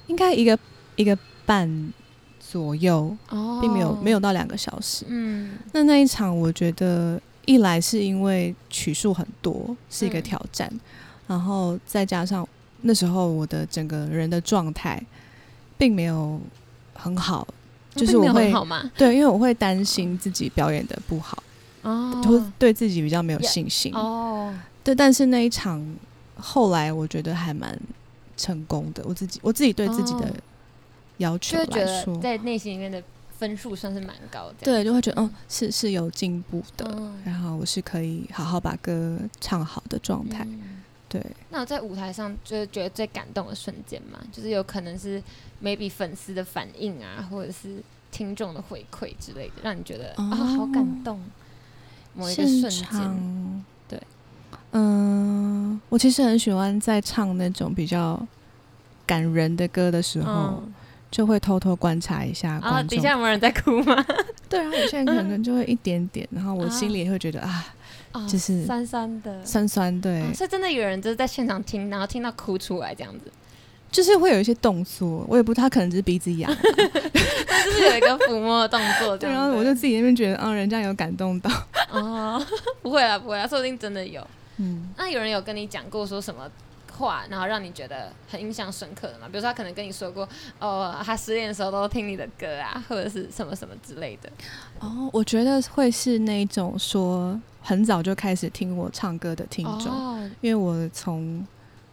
[0.07, 0.57] 应该一个
[0.95, 1.93] 一个半
[2.38, 5.05] 左右，哦，并没有没有到两个小时。
[5.09, 10.73] 嗯那那一场，我觉得一来是因为曲数很多，是一个嗯挑战，
[11.27, 12.47] 然后再加上
[12.83, 15.03] 那时候我的整个人的状态
[15.77, 16.40] 并没有
[16.95, 17.47] 很好，
[17.95, 18.53] 就是我会？
[18.97, 21.43] 对，因为我会担心自己表演的不好，
[21.83, 23.95] 哦，会对自己比较没有信心。
[23.95, 25.85] 哦，对，但是那一场
[26.37, 27.79] 后来我觉得还蛮
[28.37, 30.33] 成功的，我自己我自己对自己的哦
[31.19, 33.03] 要求来说，得在内心里面的
[33.38, 34.55] 分数算是蛮高的。
[34.62, 40.45] 对，就会觉得嗯是是有进步的，嗯然后我是可以好好把歌唱好的状态。
[40.49, 40.80] 嗯
[41.11, 41.20] 对，
[41.51, 45.23] 那我在舞台上就是觉得最感动的瞬间嘛，就是有可能是
[45.62, 51.20] maybe 粉丝的反应啊，或者是听众的回馈之类的，让你觉得啊、哦好感动。
[52.12, 54.03] 某一个瞬间，场对，
[54.73, 58.20] 嗯，我其实很喜欢在唱那种比较
[59.07, 60.75] 感人的歌的时候，嗯，
[61.09, 62.96] 就会偷偷观察一下观众。
[62.96, 64.05] 底下有没有人在哭吗？
[64.51, 67.75] 对，然后有些人可能就会一点点，然后我心里也会觉得啊，啊
[68.29, 73.31] 就是酸酸的，酸酸，对，哦所以真的有人就是在现场听，然后听到哭出来这样子，
[73.90, 79.31] 就是会有一些动作，我也不，他可能只是鼻子痒，就是有一个抚摸的动作 对。
[79.31, 81.51] 然后我就自己那边觉得，啊，人家有感动到，
[81.90, 82.44] 哦，
[82.83, 84.27] 不会啦，不会啦，说不定真的有。
[84.59, 86.42] 嗯，那有人有跟你讲过说什么
[87.00, 89.26] 话，然后让你觉得很印象深刻的嘛？
[89.26, 90.28] 比如说他可能跟你说过，
[90.60, 94.30] 哦，他失恋的时候都听你的歌啊，或者是什么什么之类的。
[94.78, 101.44] 哦，我觉得会是那种说很早就开始听我唱歌的听众，哦，因为我从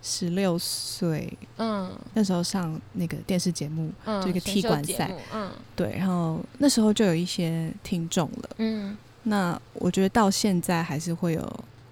[0.02, 8.50] 十六岁嗯那时候上那个电视节目，嗯，就一个踢馆赛，嗯对，然后那时候就有一些听众了。
[8.58, 11.42] 嗯那我觉得到现在还是会有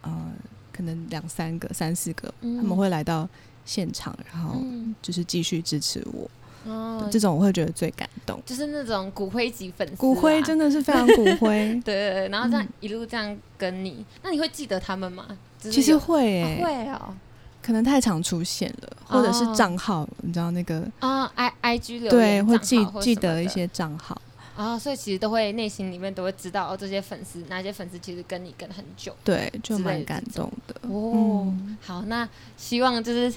[0.03, 0.31] 呃，
[0.75, 3.27] 可能两三个、三四个，嗯，他们会来到
[3.63, 4.93] 现场，然后嗯。
[5.01, 6.29] 就是继续支持我。
[6.65, 8.41] 哦，这种我会觉得最感动。
[8.45, 12.69] 就是那种骨灰级粉丝啊，骨灰真的是非常骨灰， 对对对，然后这样嗯。
[12.81, 15.25] 一路这样跟你，那你会记得他们吗？
[15.59, 17.15] 就是其实会会哦，
[17.61, 19.53] 可能太常出现了，或者是哦。
[19.55, 24.19] 账号，你知道那个啊，i i g 留对，会记记得一些账号。
[24.55, 30.75] 啊，所以其实都会内心里面都会知道哦，这些粉丝哪些粉丝其实跟你跟很久对，就蛮感动的。
[30.83, 31.11] 哦。
[31.47, 33.29] 嗯好，那希望就是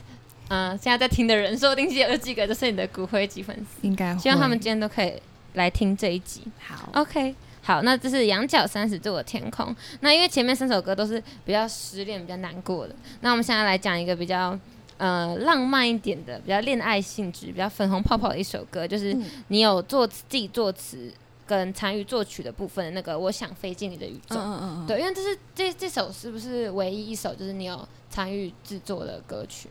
[0.49, 5.13] 嗯、呃现在在听的人，说不定有几个就是你的骨灰级粉丝，应该会希望他们今天都可以
[5.55, 6.43] 来听这一集。
[6.61, 9.75] 好 OK，好，那这是羊角三十度的天空。
[10.01, 14.59] 那因为前面三首歌都是比较失恋、比较难过的，那我们现在来讲一个比较
[14.99, 21.11] 呃浪漫一点的、比较恋爱性质、比较粉红泡泡的一首歌，就是嗯你有作词自己作词
[21.47, 24.37] 跟参与作曲的部分的那个《我想飞进你的宇宙》。
[24.39, 29.71] 嗯嗯嗯，对，因为这是这这首是不是唯一一首就是你有参与制作的歌曲？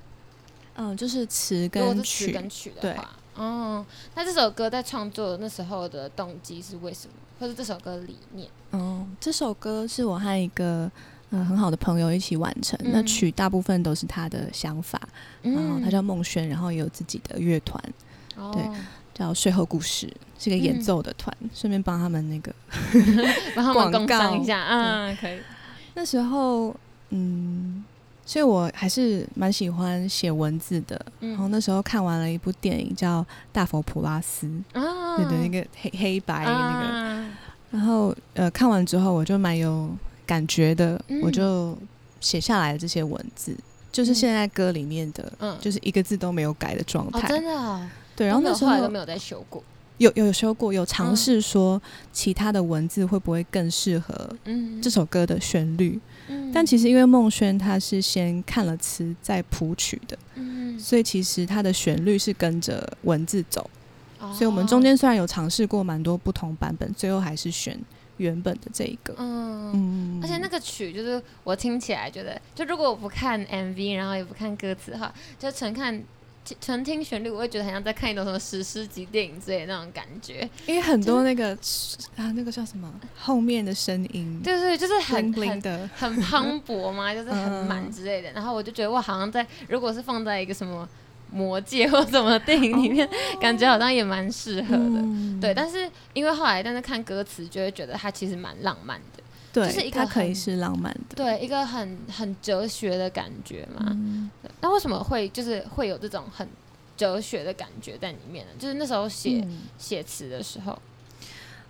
[0.76, 3.86] 嗯，就是词跟曲，跟曲的话，哦，
[4.16, 8.48] 那这首歌在创作那时候的动机是为什么，或者这首歌理念？
[8.72, 10.92] 嗯，这首歌是我和一个
[11.30, 13.06] 呃很好的朋友一起完成，那嗯。
[13.06, 15.00] 曲大部分都是他的想法，
[15.42, 17.82] 然后他叫孟轩，然后也有自己的乐团
[18.36, 18.52] 哦。
[18.54, 18.64] 对
[19.14, 20.82] 叫睡后故事，是个演嗯。
[20.82, 22.54] 奏的团，顺便帮他们那个
[23.56, 25.40] 帮他们广工商告一下，嗯，可以，
[25.96, 26.76] 那时候，
[27.10, 27.84] 嗯，
[28.24, 31.04] 所以我还是蛮喜欢写文字的。
[31.20, 34.46] 然后嗯，那时候看完了一部电影叫《大佛普拉斯》，
[34.80, 36.86] 啊对的，那个黑黑白那个。
[36.88, 37.30] 啊
[37.70, 39.90] 然后呃，看完之后我就蛮有
[40.28, 41.22] 感觉的，嗯。
[41.22, 41.76] 我就
[42.20, 43.56] 写下来了这些文字，
[43.92, 44.16] 就是嗯。
[44.16, 47.28] 现在歌里面的，嗯，就是一个字都没有改的状哦，态。
[47.28, 49.64] 真的哦，对，然后那时候后来都没有再修过，
[49.98, 56.00] 有有修过，有尝嗯试说其他的文字会不会更适合嗯，这首歌的旋律。
[56.30, 63.70] 嗯，但其实因为孟轩他是先看了词再谱曲的，嗯，所以其实他的旋律是跟着文字走。
[64.20, 64.34] 哦。
[64.34, 67.80] 所以我们中，间虽然有尝试过蛮多不同版本，最后还是选
[68.18, 69.14] 原本的这一个。
[69.18, 69.72] 嗯。
[69.74, 76.02] 嗯，而且那个曲就是我听起来觉得，就如果我不看 MV，然后也不看歌词的话，就纯看
[76.62, 80.50] 纯听旋律，我会觉得很像在看一种什么史诗级电影之类的那种感觉。
[80.66, 81.54] 因为很多那个
[82.16, 88.32] 啊，那个叫什么后面的声音，对对，就是很很的，很磅礴嘛，就是很满嗯之类的。
[88.32, 90.88] 然后我就觉得我，好像在如果是放在一个什么
[91.32, 93.08] 魔界 或什么电影里面，
[93.40, 94.78] 感觉好像也蛮适合的。
[94.80, 101.16] 嗯对，但是因为后来，但是看歌词就会觉得它其实蛮浪漫的，对，就是一个它可以是浪漫的。
[101.16, 103.86] 对，一个很很哲学的感觉嘛。
[103.92, 104.30] 嗯
[104.62, 106.48] 那为什么会就是会有这种很
[106.96, 108.52] 哲学的感觉在里面呢？
[108.58, 110.78] 就是那时候写嗯写词的时候，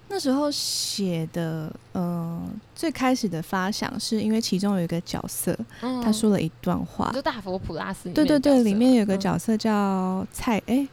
[0.10, 2.41] 那时候写的，呃，
[2.74, 6.02] 最开始的发想是因为其中有一个角色，嗯。
[6.02, 7.12] 他说了一段话。
[7.13, 10.88] 就，大佛普拉斯对对对，里面有个嗯角色叫蔡哎、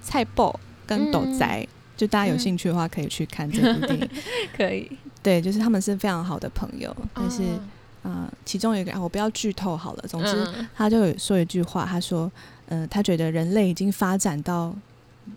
[0.00, 1.38] 蔡豹跟斗嗯。
[1.38, 4.08] 仔，就大家有嗯兴趣的话可以去看这部电影。
[4.56, 4.90] 可以，
[5.22, 7.60] 对，就是他们是非常好的朋友，但是啊
[8.04, 10.04] 呃，其中有一个啊，我不要剧透好了。
[10.08, 10.66] 总之，嗯。
[10.74, 12.32] 他就有说一句话，他说，
[12.66, 14.74] 呃，他觉得人类已经发展到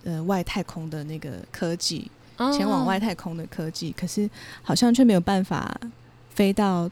[0.05, 2.09] 呃外太空的那个科技，
[2.55, 4.29] 前往外哦太空的科技，可是
[4.61, 5.79] 好像却没有办法
[6.29, 6.89] 飞到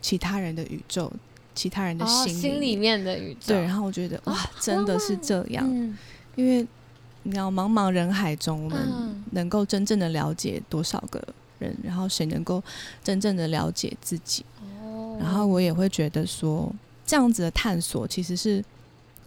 [0.00, 1.12] 其他人的宇宙，
[1.54, 5.96] 其他人的哦心心里面的宇宙，对，然后我觉得哇，真的是这样，嗯
[6.36, 6.66] 因为
[7.22, 9.24] 你知道茫茫人海中，我们嗯。
[9.32, 11.22] 能够真正的了解多少个
[11.58, 12.62] 人，然后谁能够
[13.02, 14.44] 真正的了解自己，
[14.82, 15.16] 哦。
[15.20, 16.70] 然后我也会觉得说，
[17.06, 18.64] 这样子的探索其实是。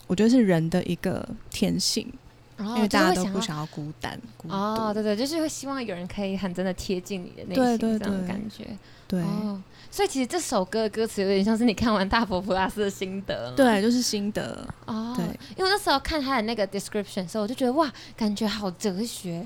[0.08, 2.25] 我觉得是人的一个天性，哦
[2.58, 8.66] 因为大家都不想要孤单、哦，对对，就是会希望有人可以很真的贴近你的内心，对对这种对感觉。
[9.08, 13.52] 对、哦，所以其实这首歌的歌词有点像是你看完大佛普拉斯的心得。
[13.58, 14.66] 对，就是心得。
[14.86, 15.26] 哦，对，
[15.58, 19.46] 因为我那时候看他的那个 description 的时候，我就觉得哇，感觉好哲学，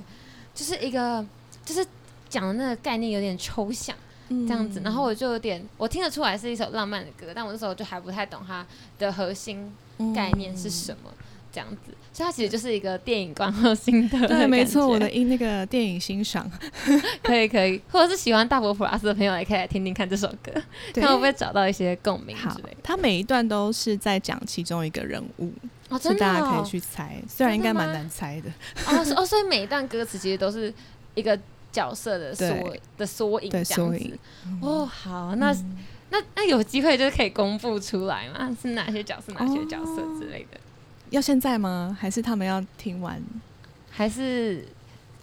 [0.53, 1.25] 就是一个
[1.65, 1.83] 就是
[2.29, 3.95] 讲的那个概念有点抽象
[4.29, 8.63] 这这样子，然后我就有点我听得出来是一首浪漫的歌，但我那时候就还不太懂它
[8.99, 9.73] 的核心
[10.13, 11.09] 概念是什么。
[11.51, 16.49] 这样子，所以它其实就是一个电影观后心得的对，感没错，我的音那个电影欣赏，
[17.23, 20.51] 可以可以，或者是喜欢大佛普拉斯的朋友也可以来听听看这首歌，
[20.93, 25.51] 看会不会找到一些共鸣好之类的。，它每一段都是在讲其中一个人物，
[25.89, 28.49] 哦，所真的、大家可以去猜，虽然应该蛮难猜的，
[28.87, 30.73] 哦哦，所以每一段歌词其实都是
[31.15, 31.37] 一个
[31.71, 34.17] 角色的缩对的缩影，对这样子缩影。
[34.61, 35.77] 哦，好，那、嗯
[36.11, 38.49] 那那有机会就是可以公布出来吗？
[38.59, 40.59] 是哪些角色，哪些角色之类的？
[41.09, 41.97] 要现在吗？
[41.99, 43.21] 还是他们要听完？
[43.89, 44.65] 还是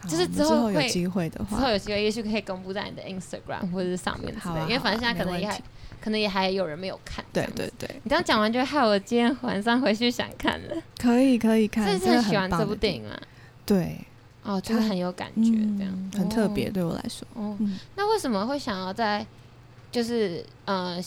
[0.09, 5.63] 就是之后有机会的话，之后有机会，也许可以公布在你的 Instagram 或者是上面之类的，好啊因为反正现在可能也
[6.01, 7.25] 可能也还有人没有看。
[7.33, 10.77] 对对对，你这样讲完，就害我今天晚上回去想看了。
[10.99, 13.19] 可以可以看，真的很喜欢这部电影啊？
[13.65, 13.99] 对，
[14.43, 16.71] 哦，就是很有感觉，这样、嗯很特别，哦。
[16.75, 19.27] 对我来说，哦，嗯，那为什么会想要在
[19.91, 21.03] 就是呃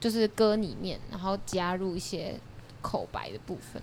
[0.00, 2.34] 就是歌里面，然后加入一些
[2.80, 3.82] 口白的部分？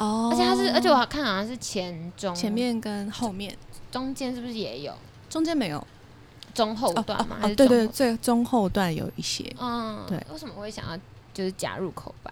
[0.00, 0.30] 哦。
[0.32, 3.56] 而且它是，而且我好看好像是前中前面跟后面。
[3.92, 4.92] 中间是不是也有？
[5.28, 5.86] 中间没有。
[6.52, 7.36] 中后哦段吗？
[7.40, 10.18] 还哦，对对，是中后最中后段有一些，嗯，对。
[10.32, 10.98] 为什么会想要
[11.32, 12.30] 就是加入口白？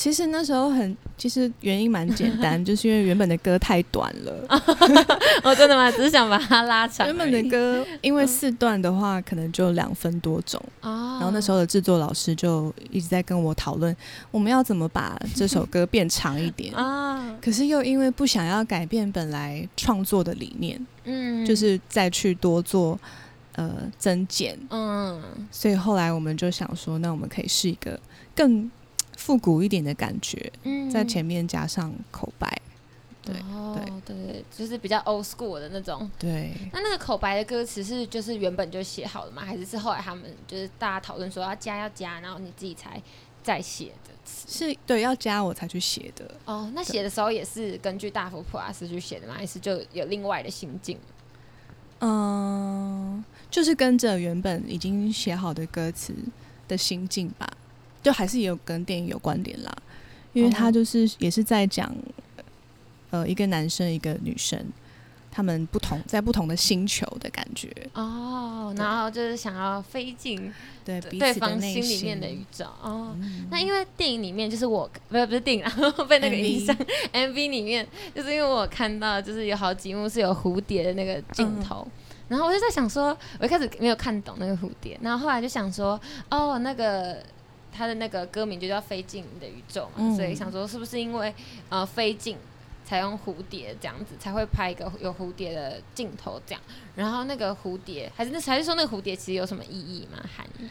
[0.00, 4.46] 其实那时候很，其实原因蛮简单， 就是因为原本的歌太短了。
[5.44, 5.90] 哦，真的吗？
[5.92, 7.06] 只是想把它拉长。
[7.06, 10.58] 原本的歌因为四段的话，可能就两分多钟。
[10.80, 13.94] 哦，然后那时候的制作老师就一直在跟我讨论，
[14.30, 16.72] 我们要怎么把这首歌变长一点。
[16.74, 22.98] 啊，可是又因为不想要改变本来创作的理念，嗯，就是再去多做
[23.52, 28.00] 呃增减，嗯所以后来我们就想说，那我们可以试一个
[28.34, 28.70] 更
[29.20, 32.50] 复古一点的感觉，嗯，在前面加上口白。
[33.22, 36.10] 对哦对对对，就是比较 old school 的那种。
[36.18, 39.44] 对，那那个口白的歌词是就是原本就写好了吗？
[39.44, 43.00] 还是是后来他们就是大家讨论说要加要加，然后你自己才
[43.42, 44.48] 再写的词？
[44.48, 46.34] 是对要加我才去写的。
[46.46, 49.34] 哦，那写的时候也是根据大佛普拉斯去写的吗？
[49.36, 50.98] 还是就有另外的心境？
[51.98, 56.14] 嗯，就是跟着原本已经写好的歌词
[56.66, 57.46] 的心境吧，
[58.02, 59.76] 就还是也有跟电影有关联啦，
[60.32, 61.94] 因为哦他就是也是在讲，
[63.10, 64.58] 呃，一个男生一个女生，
[65.30, 70.52] 他们不同在不同的星球的感觉，哦，然后就是想要飞进
[70.84, 73.14] 对彼对此心里面的宇宙哦。
[73.20, 76.74] 嗯那因为电影里面就是我不是不是电影，然 后被那个影响
[77.12, 81.86] MV 里面，就是因为我看到就是有好几幕是有蝴蝶的那个镜头。
[81.86, 81.92] 嗯
[82.30, 83.06] 然后我就在想说，
[83.40, 87.20] 我一开始没有看懂那个蝴蝶，然后后来就想说，哦，那个
[87.72, 91.34] 他的那个歌名就叫《飞进你的宇宙》嘛，嗯所以想说是不是因为
[91.68, 92.36] 呃飞进
[92.84, 96.62] 才用蝴蝶这样子，才会拍一个有蝴蝶的镜头这样。
[96.96, 100.18] 然后那个蝴蝶还是那还是说那个蝴蝶其实有什么意义吗？
[100.36, 100.68] 含义？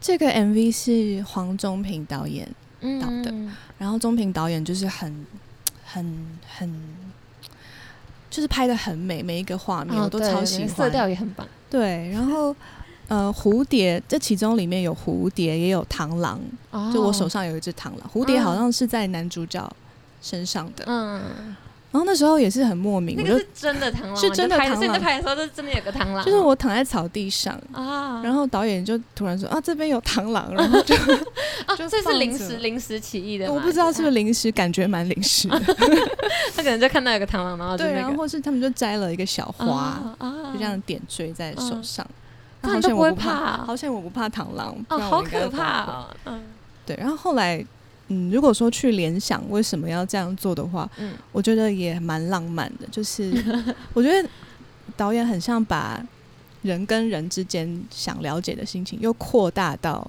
[0.00, 2.48] 这个 MV 是黄宗平导演，
[2.80, 3.34] 嗯导的
[3.78, 5.26] 然后宗平导演就是很
[5.84, 7.02] 很很。
[8.30, 11.46] 就是拍的很美，每一个画面、哦我都超喜欢，色调也很棒。
[11.68, 12.56] 对，然后
[13.12, 19.70] 呃，蝴蝶这其中里面有蝴蝶，也有螳螂，哦就我手上有一只螳螂，蝴蝶好像是在男主角
[20.22, 20.84] 身上的。
[20.86, 21.20] 嗯，
[21.90, 30.94] 然后那时候也是很莫名，我就是真的螳螂，是真的螳螂拍的时候，就真的有个螳螂哦，就是我躺在草地上，啊，然后导演就突然说啊这边有螳螂，然后就
[31.68, 35.60] 啊，就这是临时临时起意的，我不知道是不是临时，感觉蛮临时的。
[36.56, 42.06] 他可能就看到有个螳螂，然后对，那个然后或是他们就摘了一个小花，啊啊就这样点缀在手嗯上。
[42.62, 46.42] 这样都不会好险我不怕 好险我不怕螳螂，哦，好可怕哦，嗯
[46.86, 47.64] 对，然后后来，
[48.08, 52.86] 嗯，如果说去联想为什么要这样做的话，嗯我觉得也蛮浪漫的。
[52.90, 53.32] 就是
[53.94, 54.28] 我觉得
[54.96, 56.00] 导演很像把
[56.62, 60.06] 人跟人之间想了解的心情，又扩大到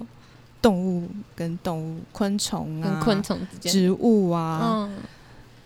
[0.60, 4.60] 动物跟动物、昆虫啊、跟昆虫之间，植物啊。
[4.62, 4.96] 嗯，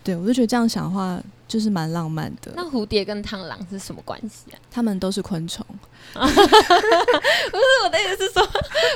[0.03, 2.51] 对，我就觉得这样想的话，就是蛮浪漫的。
[2.55, 4.59] 那蝴蝶跟螳螂是什么关系啊？
[4.71, 5.65] 他们都是昆虫，
[6.13, 8.45] 不是我的意思是说，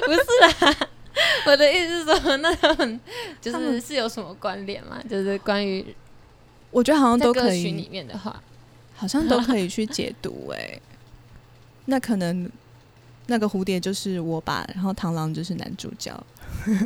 [0.06, 0.20] 不是
[0.62, 0.88] 啦。
[1.46, 3.00] 我的意思是说，那他们
[3.40, 5.00] 就是是有什么关联吗？
[5.10, 5.86] 就是关于
[6.72, 8.42] 我觉得好像都可以里以，面的话，
[8.96, 10.80] 好像都可以去解读、哎，
[11.86, 12.50] 那可能
[13.28, 16.12] 那个蝴蝶就是我吧，然后螳螂就是男主角。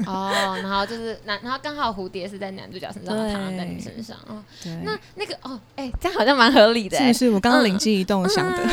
[0.08, 4.44] 哦，然后就是男，然后刚好蝴蝶是在男主角身上，对螳螂在你身上哦。
[4.64, 8.68] 对，那那个哦，哎、这样好像蛮合理的、哎是不是我刚刚嗯灵机一动想的？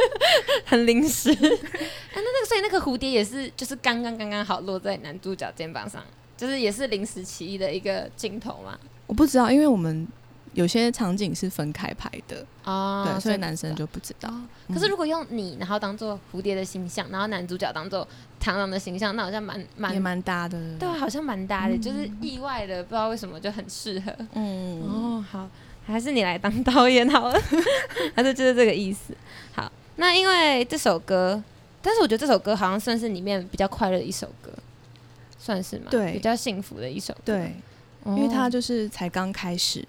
[0.66, 1.30] 很临时。
[1.32, 6.02] 哎、那那个所以那个蝴蝶也是就是刚刚刚刚好落在男主角肩膀上，
[6.36, 8.78] 就是也是临时起意的一个镜头嘛。
[9.06, 10.06] 我不知道，因为我们
[10.54, 14.28] 有些场景是分开拍的，哦，对，所以男生就不知道。
[14.28, 18.06] 哦，嗯可是如果用你，然后当做蝴蝶的形象，然后男主角当做
[18.40, 24.14] 螳螂的形象，那好像蛮也蛮蛮搭的，对啊，好像蛮搭的，嗯就是意外的，不知道为什么就很适合。
[24.34, 25.48] 嗯，哦，好，
[25.86, 27.40] 还是你来当导演好了，
[28.14, 29.14] 还是就是这个意思。
[29.54, 31.42] 好，那因为这首歌，
[31.80, 34.52] 但是我觉得这首歌好像算是里面比较快乐的一首歌，
[35.38, 35.86] 算是吗？
[35.90, 37.20] 对比较幸福的一首歌。
[37.24, 37.54] 对，
[38.02, 39.82] 哦，因为它就是才刚开始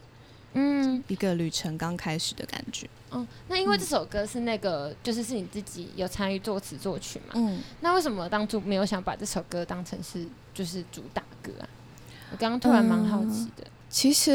[0.53, 2.87] 嗯一个旅程，刚开始的感觉。
[3.09, 7.33] 哦，那因为这首歌是那个，就是是你自己有参与作词作曲嘛？
[7.35, 11.67] 嗯，那为什么当初没有想把这首歌当成是就是主打歌啊？
[12.31, 13.65] 我刚刚突然蛮好奇的。
[13.89, 14.31] 其实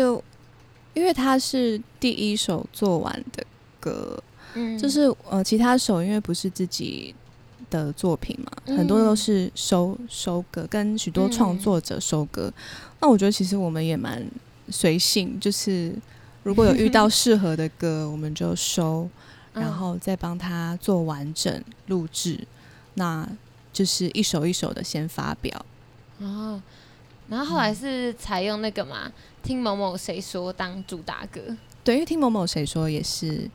[0.95, 3.45] 因为它是第一首做完的
[3.81, 4.23] 歌，
[4.55, 7.15] 嗯就是呃，其他首因为不是自己
[7.71, 12.53] 的作品嘛，嗯很多都是收收歌，跟许多创作者收歌。
[13.01, 14.25] 那我觉得其实我们也蛮
[14.71, 15.95] 随性，就是
[16.43, 19.09] 如果有遇到适合的歌，我们就收，
[19.55, 19.63] 嗯。
[19.63, 22.47] 然后再帮他做完整录制，
[22.95, 23.29] 那
[23.73, 25.67] 就是一首一首的先发表。
[26.19, 26.61] 哦，
[27.29, 29.11] 然后后来是采用那个嘛，
[29.43, 31.41] 听某某谁说当主打歌。
[31.85, 33.51] 对，因为听某某谁说也是，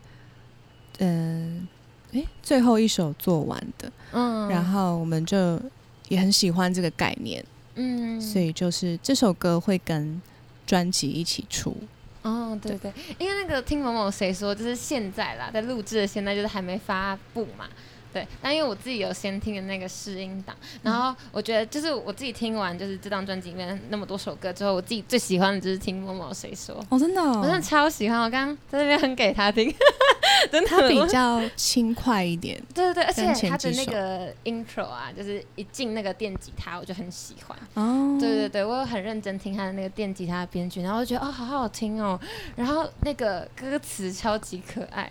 [0.98, 1.68] 嗯、
[2.12, 4.48] 诶，最后一首做完的，嗯。
[4.48, 5.60] 然后我们就
[6.08, 7.44] 也很喜欢这个概念，
[7.76, 10.20] 嗯，所以就是这首歌会跟
[10.66, 11.76] 专辑一起出。
[12.22, 17.68] 哦，对对，因为那个听某某谁说，就是现在啦，在录制的现在就是还没发布嘛。
[18.14, 29.68] 对，但因为我自己有先听的那个试音档，然后我觉得就是我自己听完就是这张专辑里面那么多首歌之后，我自己最喜欢的就是听某某谁说，哦，真的、哦，我真的超喜欢，我刚刚在那边很给他听，
[30.52, 32.62] 真的他比较轻快一点。
[32.72, 37.58] 对对对，而且他的那个 intro 啊，就是一进那个电吉他，我就很喜欢。
[37.74, 42.18] 哦，对对对，我有很认真听他的那个电吉他的编曲，然后我就觉得哦，好好听哦。
[42.54, 45.10] 然后那个歌词超级可爱，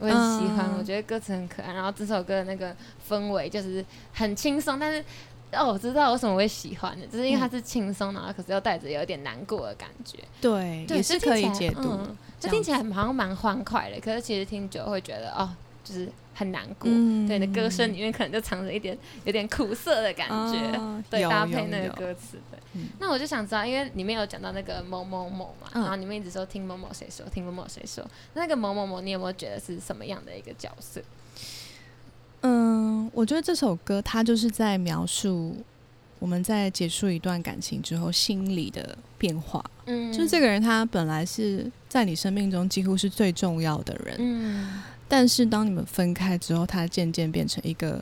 [0.00, 1.72] 我很喜欢，嗯我觉得歌词很可爱。
[1.72, 2.74] 然后这首歌的那个
[3.08, 5.04] 氛围就是很轻松，但是
[5.52, 10.18] 哦，我知道为什么会喜欢的，就是因为它是轻松，然后可是又带着有点难过的感觉。
[10.40, 11.82] 对，对，也是可以解读。
[11.90, 15.50] 嗯这听起来好像蛮欢快的，可是其实听久了会觉得哦，
[15.84, 16.10] 就是
[16.40, 16.90] 很难过。
[16.90, 21.02] 嗯对，你的歌声里面可能就藏着一点有点苦涩的感觉。
[21.10, 22.58] 对，搭配那个歌词，对。
[22.72, 31.02] 嗯那我就想知道，因为里面有讲到那个某某某嘛，嗯然后你们一直说听某某谁说，听某某谁说，那个某某某，你有没有觉得是什么样的一个角色？
[32.40, 35.56] 嗯，我觉得这首歌它就是在描述
[36.18, 39.62] 我们在结束一段感情之后心理的变化。
[39.84, 48.00] 嗯就是这个人，他本来是在你生命中几乎是最重要的人，嗯但是当你们分开之后，他渐渐变成一个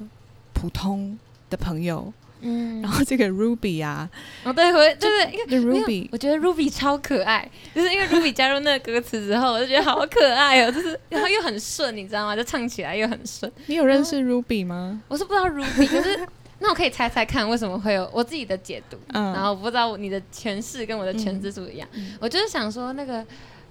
[0.52, 1.18] 普通
[1.50, 2.12] 的朋友。
[2.40, 4.08] 嗯，然后这个 Ruby 啊，
[4.44, 12.36] 哦对，我对对，因为 Ruby 我觉得 Ruby 超可爱，就是因为 Ruby 加入那个歌词之后，我就觉得好可爱哦， 就是然后又很顺，你知道吗？
[12.36, 13.50] 就唱起来又很顺。
[13.66, 15.02] 你有认识 Ruby 吗？
[15.08, 16.20] 我是不知道 Ruby，可是
[16.60, 21.88] 那我可以猜猜看为什么会有我自己的解读，嗯然后不知道你的诠释跟我的诠释是不是一样。
[22.20, 23.26] 我就是想说那个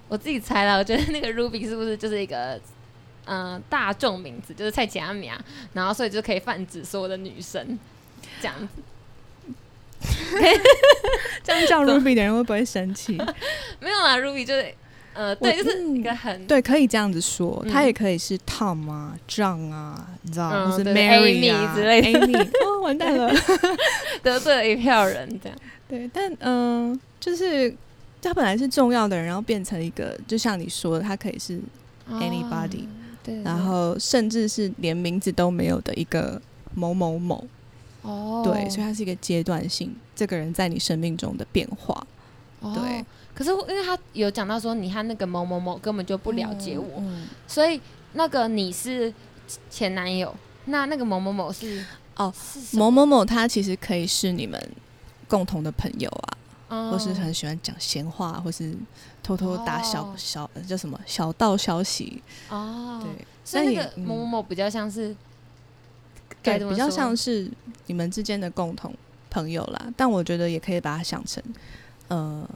[0.09, 2.61] 我自己猜了，我觉得那个 Ruby 是不是就是一个嗯、
[3.27, 5.39] 呃大众名字，就是蔡奇阿米啊，
[5.73, 7.77] 然后所以就可以泛指所有的女生
[8.41, 8.81] 这样子。
[11.43, 13.17] 这样叫 Ruby 的人会不会生气？
[13.79, 14.73] 没有啦，Ruby 就是
[15.13, 23.33] 呃，对，就是一个很对，可以这样子说，嗯他也可以是 Tom 啊、John 啊，你知道，或是 Mary 啊之类的 Amy，哦，完蛋了。
[24.21, 25.57] 得罪了一票人这样。
[25.87, 27.75] 对，但嗯、就是
[28.21, 31.59] 他本来是重要的人，然后变成一个，就像你说的，他可以是
[32.11, 32.87] ，Anybody 哦
[33.27, 36.41] 对，然后甚至是连名字都没有的一个
[36.73, 37.45] 某某某。
[38.01, 42.07] 哦，对，所以它是一个阶段性，这个人在你生命中的变化。
[42.61, 43.05] 哦对。
[43.33, 47.79] 可是因为他有讲到说，你和那个某某某根本就不了解我，嗯所以
[48.13, 49.13] 那个你是
[49.69, 50.33] 前男友，
[50.65, 54.59] 那那个某某某是哦是某某某，他其实可以是你们
[55.27, 56.33] 共同的朋友啊，
[56.69, 58.75] 哦或是很喜欢讲闲话，或是
[59.23, 60.13] 偷偷打小、哦。
[60.17, 62.21] 小呃叫什么小道消息。
[62.49, 65.15] 哦，对，所以那个某某嗯某比较像是
[66.43, 67.49] 该对，比较像是
[67.85, 68.93] 你们之间的共同
[69.29, 69.91] 朋友啦。
[69.95, 71.41] 但我觉得也可以把它想成，
[72.09, 72.47] 呃，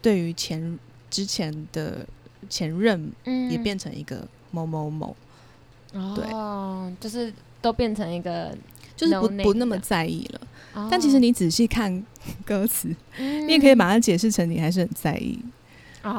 [0.00, 0.78] 对于前
[1.10, 2.06] 之前的
[2.48, 3.50] 前任嗯。
[3.50, 5.14] 也变成一个某某某，
[6.14, 6.24] 对。
[6.32, 8.56] 哦，就是都变成一个，
[8.96, 10.40] 就是不不那么在意了。
[10.74, 12.04] 哦但其实你仔细看
[12.44, 12.88] 歌词，
[13.18, 15.38] 嗯你也可以把它解释成你还是很在意，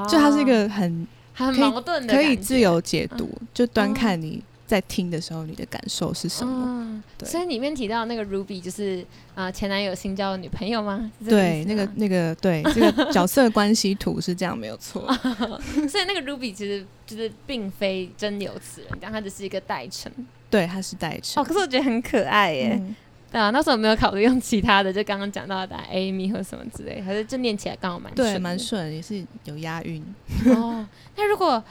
[0.09, 6.63] 就它是一个很很矛盾的，可以自由解读，就端看你在听的时候你的感受是什么。
[6.65, 11.11] 嗯，对所以里面提到那个 Ruby 就是呃前男友新交的女朋友吗？
[11.28, 15.05] 对，那个那个对这个角色关系图是这样没有错。
[15.89, 20.09] 所以那个 Ruby 其实就是并非真有此人，但他只是一个代称。
[20.49, 21.41] 对，他是代称。
[21.41, 22.73] 哦，可是我觉得很可爱耶。
[22.79, 22.95] 嗯
[23.31, 30.01] 对啊，那时候有没有考虑用其他的，就刚刚讲到的 Amy 或什么之类，还是就念起来刚好蛮顺蛮顺，也是有押韵。
[30.45, 30.87] 哦。
[31.17, 31.61] 那如果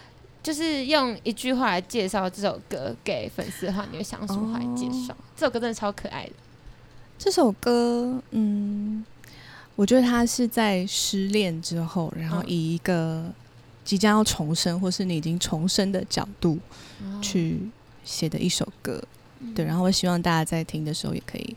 [0.42, 5.16] 就是用一句话来介绍这首歌给粉丝的话，你会想用什么话来介绍？
[5.34, 6.32] 这首歌真的超可爱的。
[7.16, 9.02] 这首歌，嗯，
[9.74, 13.24] 我觉得它是在失恋之后，然后嗯以一个
[13.86, 16.58] 即将要重生，或是你已经重生的角度
[17.00, 17.58] 哦去
[18.04, 19.02] 写的一首歌。
[19.40, 21.56] 嗯对，然后我希望大家在听的时候也可以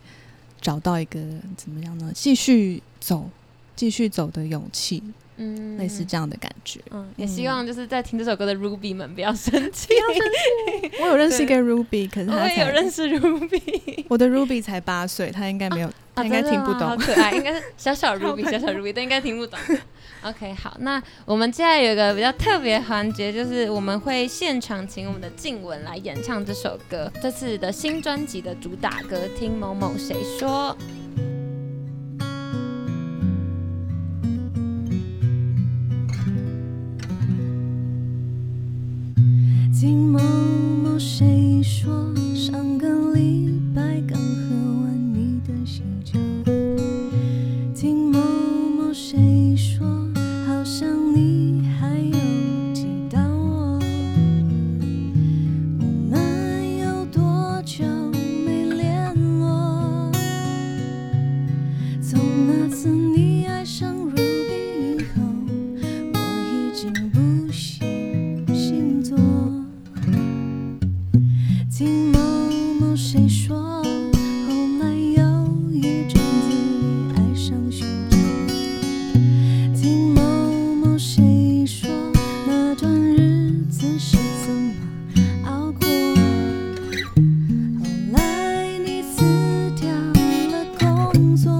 [0.59, 1.19] 找到一个
[1.55, 2.11] 怎么样呢？
[2.13, 3.29] 继续走，
[3.75, 5.01] 继续走的勇气，
[5.37, 6.81] 嗯类似这样的感觉。
[6.91, 9.87] 嗯，也希望就是在听这首歌的 Ruby 们不要生气。
[10.99, 17.05] 我有认识一个 Ruby，可是我他才也有认识 Ruby，我的 Ruby 才八岁，他应该没有，他应该听不啊真的吗好懂。
[17.05, 19.57] 可爱，应该是小小 Ruby，小小 Ruby，但应该听不懂。
[20.23, 30.75] OK，好，那我们接下来有一个比较特别环节，就是我们会现场请我们的静雯来演唱这首歌，这次的新专辑的主打歌《听某某谁说》。
[39.79, 41.87] 听某某谁说，
[42.35, 46.19] 上个礼拜刚喝完你的喜酒。
[47.75, 49.46] 听某某谁
[91.17, 91.56] 工作，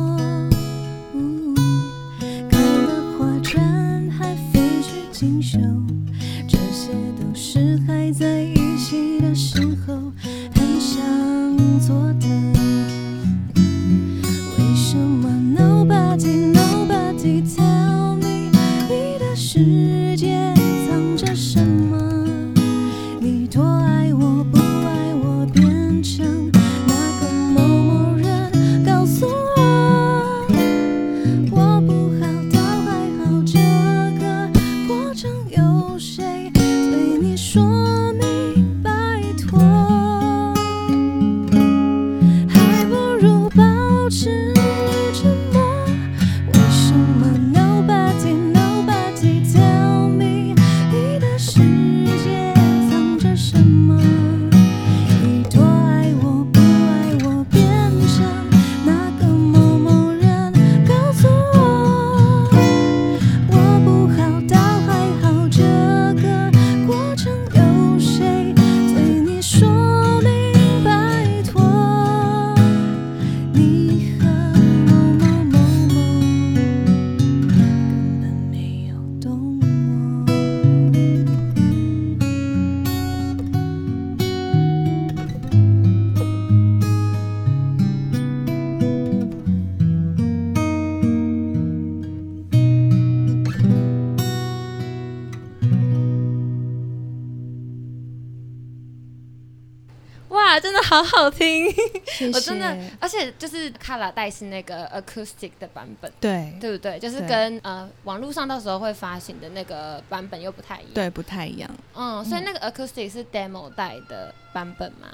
[101.03, 101.71] 好好听！
[102.07, 106.97] 谢我真的，而且就是卡拉带是那个 acoustic 的版本，对对不对？
[106.99, 111.69] 就是跟呃网络上到时候会发行的那个版本又不太一样。，对不太一样。
[111.95, 115.07] 嗯，所以那个 acoustic 是 demo 带的版本吗？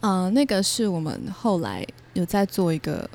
[0.00, 3.08] 嗯、那个是我们后来有在做一个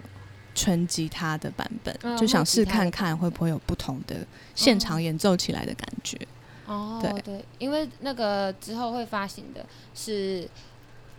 [0.53, 4.15] 纯吉他的版本，嗯就想试看看会不会有不同的
[4.53, 6.15] 现场演奏起来的感觉。
[6.67, 10.47] 哦，对对，因为那个之后会发行的是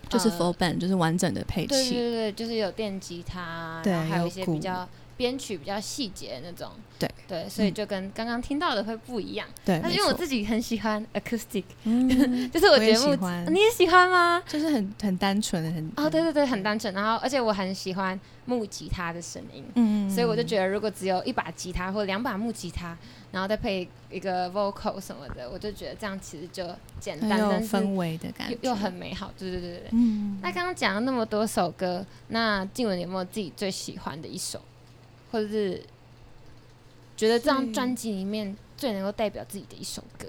[0.09, 1.91] 就是呃 full band，就是完整的配器对。
[1.91, 6.71] 对对，就是有电吉他，对然后还有一些比较编曲比较细节的那种。
[6.99, 9.47] 对对，所以嗯就跟刚刚听到的会不一样。
[9.65, 12.09] 对，但是因为我自己很喜欢 acoustic，嗯
[12.51, 14.43] 就是我我也觉得木喜欢你也喜欢吗？
[14.47, 16.93] 就是很很单纯的很哦，对对对，很单纯。
[16.95, 19.65] 然后而且我很喜欢木吉他的声音。
[19.75, 22.97] 嗯所以我就觉得，如果只有一把吉他或两把木吉他，
[23.33, 26.65] 然后再配一个 vocal 什么的，我就觉得这样其实就
[26.99, 29.31] 简单，很有但是氛围的感觉，又又很美好。
[29.37, 29.89] 对对对对对。
[29.93, 34.59] 嗯那刚刚讲了那么多首歌，那静文有没有自己最喜欢的一首，
[35.31, 35.83] 或者是
[37.17, 40.27] 觉得这张专辑里面最能够代表自己的一首歌？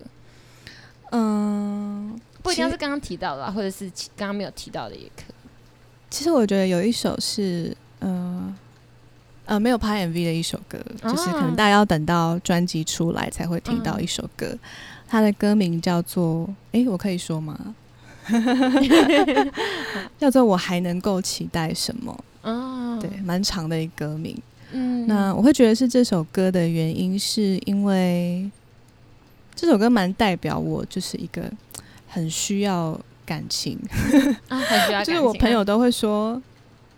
[1.12, 5.34] 嗯，不一定要是刚刚提到的啊，或者是刚刚没有提到的也可以。
[6.10, 8.56] 其实我觉得有一首是，呃，
[9.46, 14.58] 呃，没有拍 MV 的一首歌，就是可能哦大家要等到专辑出来才会听到嗯一首歌。
[15.08, 17.76] 它的歌名叫做，诶，我可以说吗？
[20.20, 22.24] 叫做我还能够期待什么？
[22.42, 24.38] 哦，对，，蛮长的一个歌名。
[24.72, 25.08] 嗯。
[25.08, 28.50] 那我会觉得是这首歌的原因，是因为
[29.56, 31.52] 这首歌蛮代表我，就是一个
[32.08, 33.78] 很需要感情，
[34.48, 36.42] 啊，很需要感情啊，就是我朋友都会说，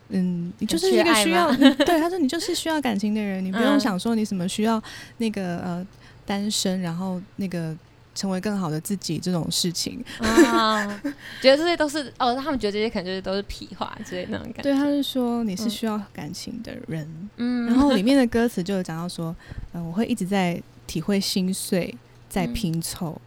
[0.10, 3.80] 嗯，你就是一个需要， 对，他说你就是需要感情的人，你不用嗯。
[3.80, 4.82] 想说你什么需要
[5.18, 5.88] 那个呃
[6.26, 7.76] 单身，然后那个
[8.20, 10.04] 成为更好的自己这种事情。
[10.20, 10.86] 啊，
[11.42, 14.64] 觉得这些都是哦，他们觉得这些可能就是都是屁话之类的那种感觉。
[14.64, 19.34] 对，他是说你是嗯需要感情的人，嗯，然后里面的歌词就有讲到说，
[19.72, 21.96] 嗯、我会一直在体会心碎，
[22.28, 23.20] 在嗯拼凑。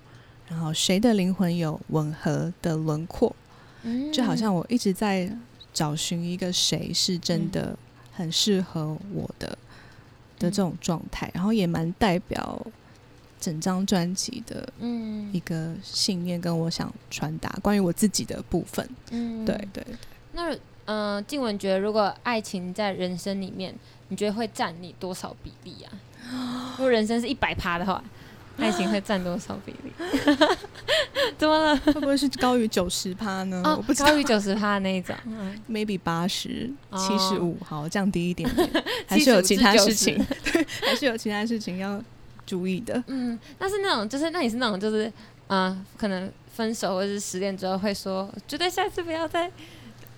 [0.49, 3.35] 然后谁的灵魂有吻合的轮廓，
[3.85, 5.35] 嗯就好像我一直在
[5.73, 7.75] 找寻一个谁是真的
[8.13, 9.49] 很适合我的、
[10.39, 12.67] 的这种状态，然后也蛮代表
[13.43, 18.89] 整张专辑的嗯一个信念，跟我想传达关于我自己的部分。
[19.11, 19.85] 嗯对对，
[20.33, 20.61] 那嗯，
[21.17, 23.75] 呃静雯觉得如果爱情在人生里面，
[24.09, 25.91] 你觉得会占你多少比例啊？
[26.79, 28.03] 如果人生是一百趴的话，
[28.59, 29.93] 爱情会占多少比例？
[31.37, 31.77] 怎么了？
[31.79, 33.61] 会不会是高于九十趴呢？
[33.65, 35.15] 哦我不知道高于九十趴那一种。
[35.27, 40.15] 嗯，maybe 八十、哦七十五，好降低一点点，还是有其他事情，
[40.53, 42.01] 对，还是有其他事情要
[42.53, 43.03] 注意的。
[43.07, 45.07] 嗯，那是那种，就是那你是那种，就是
[45.47, 49.51] 嗯、呃可能分手或者是失恋之后会说，绝对下次不要再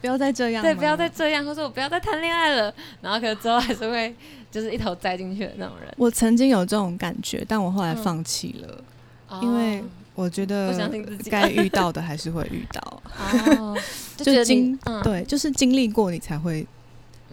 [0.00, 1.08] 不要再这样，对，不要再。
[1.08, 4.12] 这样，或者我不要再谈恋爱了，然后可能之后还是会
[4.50, 5.94] 就是一头栽进去的那种人。
[5.96, 9.84] 我曾经有这种感觉，但我后来嗯放弃了，因为哦
[10.16, 10.72] 我觉得
[11.30, 13.02] 该遇到的还是会遇到。
[13.60, 13.78] 哦，
[14.16, 16.66] 就经嗯对，就是经历过，你才会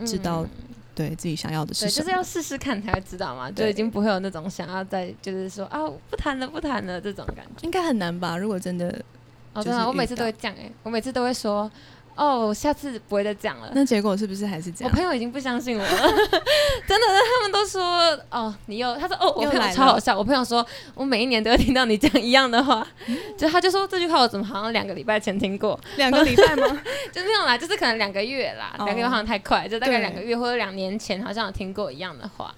[0.06, 0.50] 知道嗯
[0.94, 2.06] 对自己想要的对，是什么。
[2.06, 5.80] 就是要试试看才会知道嘛，就已经不会有那种想要再就是说啊
[6.10, 7.64] 不谈了不谈了这种感觉。
[7.64, 8.38] 应该很难吧？
[8.38, 8.88] 如果真的，
[9.54, 11.70] 哦，对啊，就是我每次都会这样哎、我每次都会说
[12.16, 13.72] 哦，我下次不会再讲了。
[13.74, 14.92] 那结果是不是还是这样？
[14.92, 15.04] 我朋？
[15.04, 15.90] 友已经不相信我了，
[16.88, 17.84] 真的，他们都说
[18.30, 22.86] 哦，你又，他说哦，我朋友超好笑，我朋友说我每一年都会听到你讲一样的话，
[23.38, 26.82] 就他就说这句话我怎么好像两个礼拜前听过，两个礼拜吗？
[27.12, 28.86] 就没有啦，就是可能两个月啦，哦。
[28.86, 32.54] 两个月好像太快，就大概两个月或者两年前好像有听过一样的话，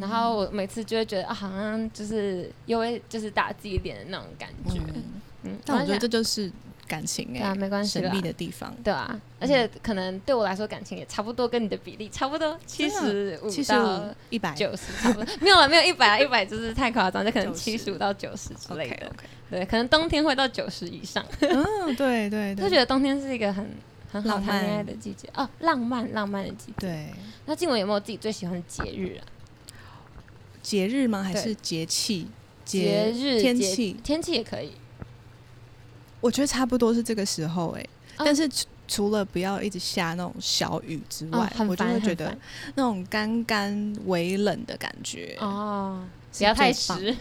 [0.00, 5.02] 然后我每次就会觉得啊，好像就是又会就是打自己脸的那种感觉，嗯。
[5.42, 6.50] 嗯，但我觉得这就是
[6.86, 8.74] 感情哎、对啊没关系啦神秘的地方。
[8.82, 19.12] 对啊，而且可能对我来说感情也差不多，跟你的比例差不多，七十五到、一百九十差不多，没有了，没有一百啊， 一百就是太夸张，就可能七十五到九十之类的。
[19.50, 23.68] 对，可能冬天会到九十以上，嗯，对对对，就觉得冬天是一个很
[24.10, 26.72] 很好谈恋爱的季节哦，浪漫浪漫的季节。
[26.78, 27.06] 对
[27.46, 29.22] 那静文有没有自己最喜欢的节日啊？
[30.62, 31.22] 节日吗？
[31.22, 32.26] 还是节气？
[32.64, 33.96] 节日节天气？
[34.02, 34.72] 天气也可以，
[36.26, 37.80] 我觉得差不多是这个时候哎、
[38.18, 42.36] 哦但是除除了不要一直下那种小雨之外，哦我就烦会觉得
[42.76, 46.02] 那种干干微冷的感觉哦，
[46.38, 47.14] 不要太湿。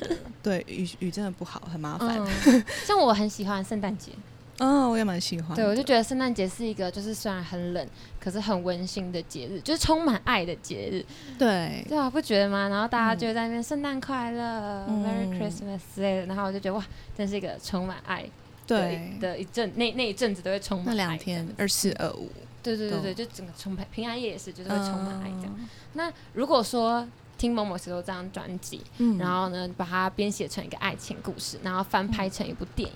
[0.44, 2.20] 对，雨雨真的不好，很麻烦。
[2.20, 4.12] 嗯， 像我很喜欢圣诞节，
[4.60, 5.56] 嗯，我也蛮喜欢的。
[5.56, 7.88] 对我就觉得圣诞节是一个就是虽然很冷，
[8.20, 11.04] 可是很温馨的节日，就是充满爱的节日。
[11.40, 12.70] 对对啊，不觉得吗？
[12.70, 16.86] 然后大家嗯就在那边圣诞快乐、嗯 m e r r y Christmas 之类的，然后我就觉得哇，
[17.18, 18.30] 真是一个充满爱的
[18.68, 22.30] 对，的一阵，那那一阵子都会充满那两天二四二五。
[22.64, 25.56] 对对对对，就整个充满平安夜也是，就是会充满爱这样。
[25.58, 25.70] 嗯。
[25.94, 27.08] 那如果说
[27.38, 29.20] 听某某石头这张专辑，嗯。
[29.20, 32.96] 然后呢把它编写成一个爱情故事，然后翻拍成一部电影，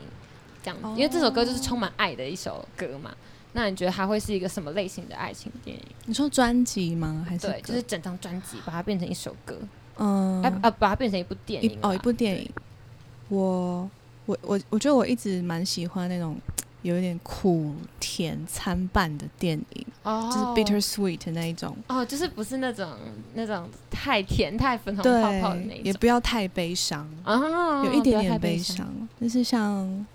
[0.64, 3.16] 这样因为这首歌就是充满爱的一首歌嘛。
[3.54, 5.84] 那你觉得它会是一个什么类型的爱情电影？
[6.06, 7.26] 你说专辑吗？
[7.28, 9.56] 还是对，就是整张专辑把它变成一首歌，
[9.98, 10.42] 嗯。
[10.42, 12.52] 哎、啊，把它变成一部电影哦一部电影，
[13.28, 13.90] 我
[14.30, 16.38] 我我我觉得我一直蛮喜欢那种
[16.84, 21.76] 有一点苦甜参半的电影，哦，就是 bitter sweet 的那一种。
[21.88, 22.88] 哦，就是不是那种
[23.34, 29.08] 那种太甜、太粉红泡泡的那，一种，也不要太悲伤，哦，有一点点悲伤，伤。
[29.20, 30.06] 但是像，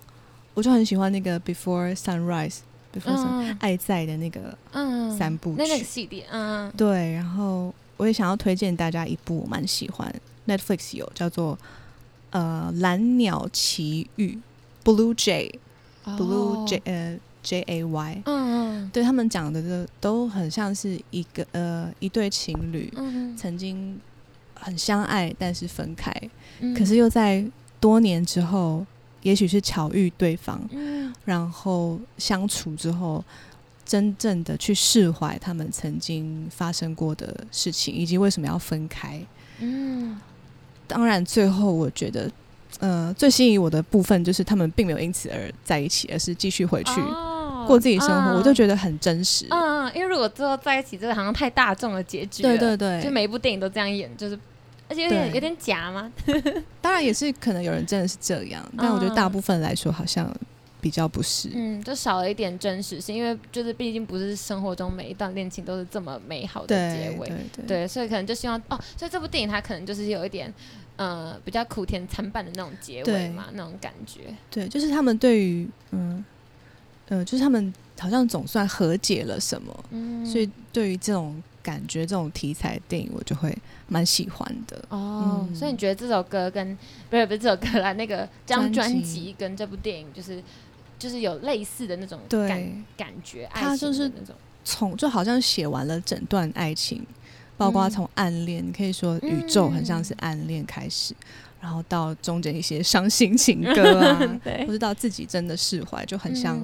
[0.53, 2.59] 我就很喜欢那个 Before Sunrise。
[3.03, 10.09] 嗯爱在的那个嗯，三部那那个曲系列，嗯，对，然后我也想要推荐大家一部我蛮喜欢
[10.47, 11.59] ，Netflix 有叫做
[12.35, 14.37] 呃《蓝鸟奇遇》
[14.85, 15.49] （Blue Jay）。
[16.05, 16.65] Blue 哦。
[16.67, 23.99] J 呃 J A Y，嗯对他们讲的都都很像是一个呃一对情侣嗯曾经
[24.53, 26.11] 很相爱，但是分开，
[26.59, 27.43] 嗯，可是又在
[27.79, 28.85] 多年之后，
[29.23, 31.11] 也许是巧遇对方，嗯。
[31.25, 33.23] 然后相处之后，
[33.83, 39.19] 真正的去释怀他们曾经发生过的事情，以及为什么要分开。
[39.59, 40.19] 嗯
[40.87, 42.29] 当然，最后我觉得。
[42.81, 48.53] 呃，最吸引我的部分就是他们并没有因此而在一起，而是继续回去哦过自己生活，我就得。
[48.53, 49.47] 觉得很真实。
[49.49, 54.37] 嗯，因为如果最后在一起，这个好像太大众的结局对了对对，就每一部电影都这样演，就是
[54.89, 56.11] 而且有点有点假吗？
[56.81, 60.29] 当然也是可能有人真的是这样，但我觉得大部分来说好像
[60.85, 61.49] 比较不是。
[61.51, 70.53] 嗯，就少了一点真实性，因为就是毕竟不是生活中每一段恋情都是这么美好的结尾，对对对对，所以可能就希望哦，所以这部电影它可能就是有一点
[70.95, 74.31] 呃比较苦甜参半的那种结尾嘛，那种感觉。
[74.51, 76.23] 对，就是他们对于嗯
[77.07, 83.55] 呃，就是他们好像总算和解了什么，嗯，所以对于这种感觉、这种题材电影，我就会
[83.87, 84.77] 蛮喜欢的。
[84.89, 86.77] 哦，嗯所以你觉得这首歌跟
[87.09, 90.43] 不是不是这首歌啦，那个这张专辑跟这部电影就是
[90.97, 94.35] 就是有类似的那种感对，感觉，它爱情就是那种。
[94.63, 97.05] 从就好像写完了整段爱情，
[97.55, 97.91] 包括嗯。
[97.91, 101.13] 从暗恋，你可以说宇宙很像是暗恋开始，
[101.61, 106.59] 然后到中间一些伤心情歌啊，不知道自己真的释怀，就很像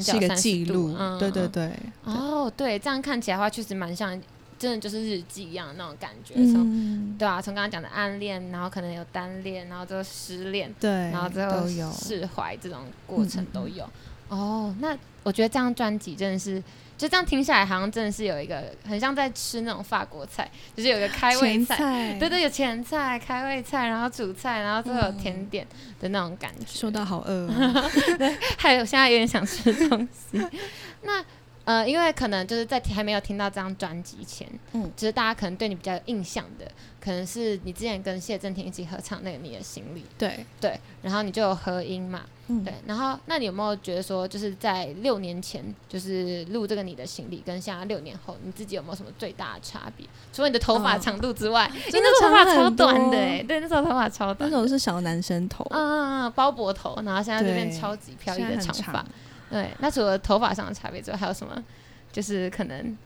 [0.00, 0.94] 是一个记录。
[1.18, 1.72] 对对对，
[2.04, 4.16] 哦，对，这样看起来的话，确实蛮像，
[4.58, 6.34] 真的就是日记一样的那种感觉。
[6.34, 11.64] 从、嗯，对啊，从刚刚讲的暗恋，然后可能有单恋，然后最后失恋，对，然后最后。
[11.92, 13.88] 释怀这种过程都有。
[14.28, 16.62] 哦，那我觉得这张专辑真的是，
[16.96, 21.76] 就这样听下来，好像真的是有一个很像在吃那种法国菜，就是有一个开胃前菜。
[21.76, 25.66] 菜，对对，有前菜、开胃菜，然后主菜，然后最后有嗯甜点
[26.00, 26.66] 的那种感觉。
[26.66, 27.90] 说到好饿哦，
[28.58, 30.42] 还有现在有点想吃东西。
[31.02, 31.24] 那
[31.64, 34.84] 呃，因为可能就是在还没有听到这张专辑前，嗯。
[34.84, 42.62] 嗯，就是大家可能对你比较有印象的，可能是你之前跟谢震廷一起合唱那个《你的行李》，对，对，然后你就有合音嘛，嗯。
[42.62, 50.06] 对，然后那你有没有觉得说，就是在六年前就是录这个《你的行李》，跟现在六年后，你自己有没有什么最大的差别？
[50.32, 59.06] 除了你的头发哦长度之外，因为那时候头发超短的、多欸，对，那时候头发超那短的，种是小男生头，嗯嗯嗯，包脖头，然后现在这边超级飘逸的长发长。
[59.54, 61.62] 对，那除了头发上的差别之外，还有什么？
[62.10, 62.96] 就是可能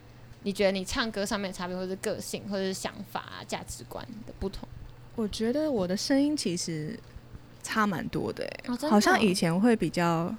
[0.44, 4.66] 你觉得你唱歌上面的差别，或者是个性，或者是想法啊、价值观的不同。
[5.14, 6.98] 我觉得我的声音其实
[7.62, 10.34] 差蛮多的、欸，好像哦以前会比较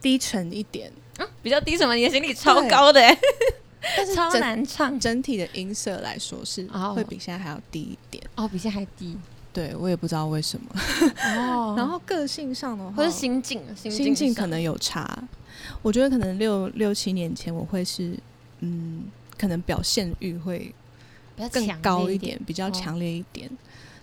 [0.00, 1.94] 低沉一点，啊，比较低什么？
[1.94, 3.18] 你的行李超高的、欸，
[3.96, 4.98] 但是超整难唱。
[4.98, 8.24] 整体的音色来说是哦会比现在还要低一点。
[8.36, 9.18] 哦，比现在还低。
[9.56, 10.66] 对我也不知道为什么。
[11.38, 15.18] 哦 然后个性上的话，或是心境，心心境可能有差。
[15.80, 18.14] 我觉得可能六六七年前我会是，
[18.60, 19.04] 嗯，
[19.38, 20.74] 可能表现欲会
[21.50, 23.50] 更高一点，比较哦强烈一点。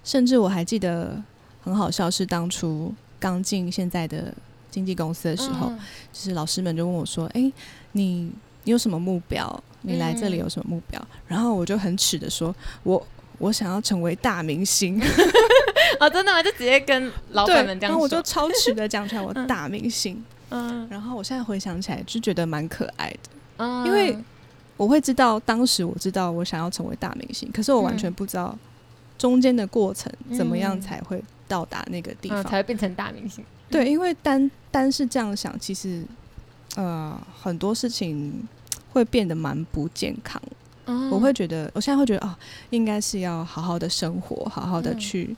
[0.03, 1.21] 甚至我还记得
[1.61, 4.33] 很好笑，是当初刚进现在的
[4.71, 5.77] 经纪公司的时候，嗯
[6.11, 7.53] 就是老师们就问我说：“哎、
[7.91, 8.31] 你
[8.63, 9.63] 你有什么目标？
[9.83, 13.05] 你来这里嗯有什么目标？”然后我就很耻的说：“我
[13.37, 14.99] 我想要成为大明星。
[15.99, 16.41] 哦，真的吗？
[16.41, 18.23] 就直接跟老板们这样然后我就说。
[18.23, 20.23] 超直的 讲出来，我大明星。
[20.49, 23.29] 嗯然后我现在回想起来，就觉得蛮可爱的。
[23.57, 24.15] 嗯因为
[24.77, 28.57] 我会知道，当时我知道我想要成为大明星，可是我完全嗯不知道
[29.17, 32.43] 中间的过程怎么样嗯才会到达那个地嗯方。
[32.43, 33.43] 才会变成大明星。
[33.69, 36.03] 对，因为单单是这样想，其实
[36.75, 38.47] 呃很多事情
[38.91, 40.41] 会变得蛮不健康。
[40.85, 42.35] 嗯我会觉得，我现在会觉得哦，
[42.69, 45.35] 应该是要好好的生活，好好的嗯去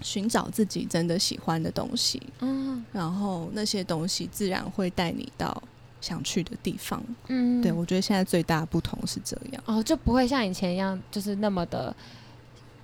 [0.00, 5.62] 寻找自己真的喜欢的东西，嗯然后那些东西自然会带你到
[6.00, 7.02] 想去的地方。
[7.28, 9.62] 嗯对我觉得现在最大的不同是这样。
[9.66, 11.94] 哦，就不会像以前一样，就是那么的，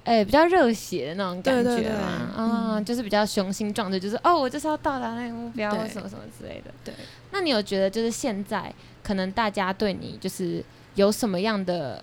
[0.04, 6.70] 哎、比较热血的那种感觉嘛，嗯嗯，就是比较雄心壮志，就是哦，我就是要到达那个目标，什么什么之类的。
[6.84, 6.92] 对，
[7.30, 8.72] 那你有觉得就是现在
[9.02, 10.62] 可能大家对你就是
[10.96, 12.02] 有什么样的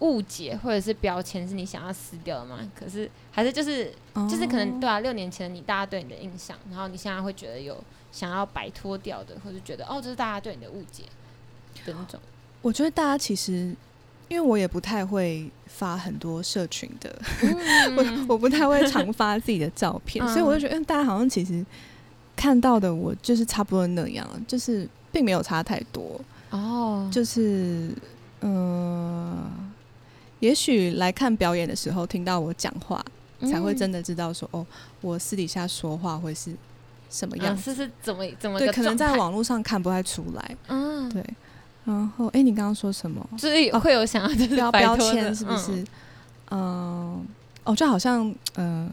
[0.00, 2.58] 误解或者是标签是你想要撕掉的吗？
[2.74, 3.92] 可是还是就是
[4.28, 7.76] 就是可能对哦啊，六年前的你大家对你的印象，然后你现在会觉得有
[8.10, 11.04] 想要摆脱掉的，或者觉得哦，这是大家对你的误解。
[11.84, 12.20] 的那种？
[12.60, 13.74] 我觉得大家其实，
[14.28, 17.96] 因为我也不太会发很多社群的，嗯
[18.28, 21.64] 我我不太会常发自己的照片， 嗯所以我就觉得，嗯，大家好像其实
[22.36, 26.20] 看到的我就是差不多那样，就是并没有差太多，
[26.52, 27.90] 哦，就是
[28.40, 29.50] 嗯、呃
[30.40, 33.00] 也许来看表演的时候听到我讲话，
[33.42, 34.66] 才会真的的知道说，哦，
[35.00, 36.52] 我私底下说话会是
[37.08, 37.56] 什么样。
[37.56, 40.56] 是是怎么怎么对，可能在网络上看不太出来。
[40.66, 41.24] 嗯，对，
[41.84, 43.24] 然后，哎、你刚刚说什么？
[43.38, 45.86] 就是会有想要就是标标签是不是嗯？
[46.50, 47.26] 嗯，
[47.62, 48.90] 哦，就好像，嗯、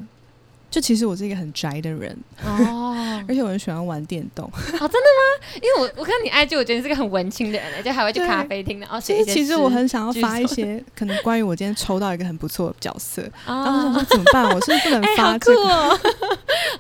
[0.70, 2.16] 就其实我是一个很宅的人，
[2.46, 2.96] 哦
[3.28, 4.46] 而且我很喜欢玩电动。
[4.50, 5.46] 哦，真的吗？
[5.56, 14.46] 因为我我看你 IG，我觉得你是个很文青的人欸，就还会去咖啡厅，然后其写一些实其实我很想要发一些可能关于我今天抽到一个很不错的角色， 然后我想哦说怎么办？
[14.46, 15.62] 我是不是不能发这个？
[15.70, 16.00] 哦！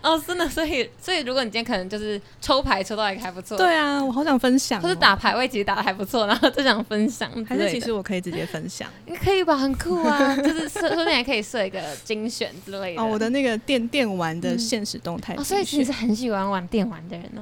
[0.01, 4.83] 哦，真的，所以所以如果你今天可能就是抽牌抽到一个还不错，对啊，我好想分享、哦。
[4.83, 13.01] 或是打排位其实打的还不错，然后就想分享之还，是其实我可以直接分享你可以吧，很酷啊，就是设说不定还可以设一个精选之类的。
[13.01, 17.41] 哦，我的那个电电玩的嗯现实动态哦，所以其实是很喜欢玩电玩的人哦。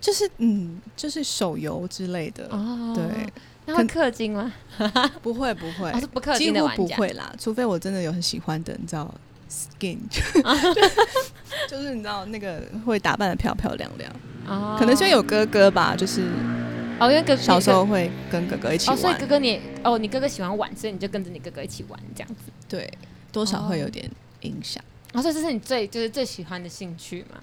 [0.00, 3.26] 就是嗯，就是手游之类的，哦，对，
[3.64, 4.52] 那会氪金吗？
[5.22, 6.96] 不会不会我，是不氪金的玩家。
[6.96, 9.12] 不会啦，除非我真的有很喜欢的，你知道
[9.50, 9.96] ，skin，
[11.68, 14.12] 就是你知道那个会打扮的漂漂亮亮，
[14.46, 16.22] 哦，可能是因为有哥哥吧，就是
[17.00, 22.52] 哦，因为哥小时候会跟哥哥一起哦，所以，哥哥你哦，你哥哥喜欢玩，所以你就跟着你哥哥一起玩这样子。
[22.68, 22.88] 对，
[23.32, 24.08] 多少会有哦点
[24.42, 24.80] 影响。
[24.82, 27.40] 哦，所以这是你最就是最喜欢的兴趣吗？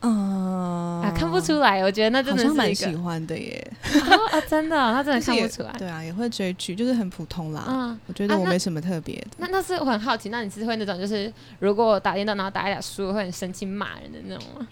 [0.00, 5.72] 嗯啊，看不出来，我觉得那真的是蛮喜欢的耶，哦哦，真的哦，他真的看不出来。
[5.76, 7.64] 对啊，也会追剧，就是很普通啦。
[7.66, 9.26] 嗯，我觉得我没什么特别的。
[9.38, 14.68] 那那是我很好奇，那你是会那种就是如果打电动然后打一打输了会很生气骂人的那种吗？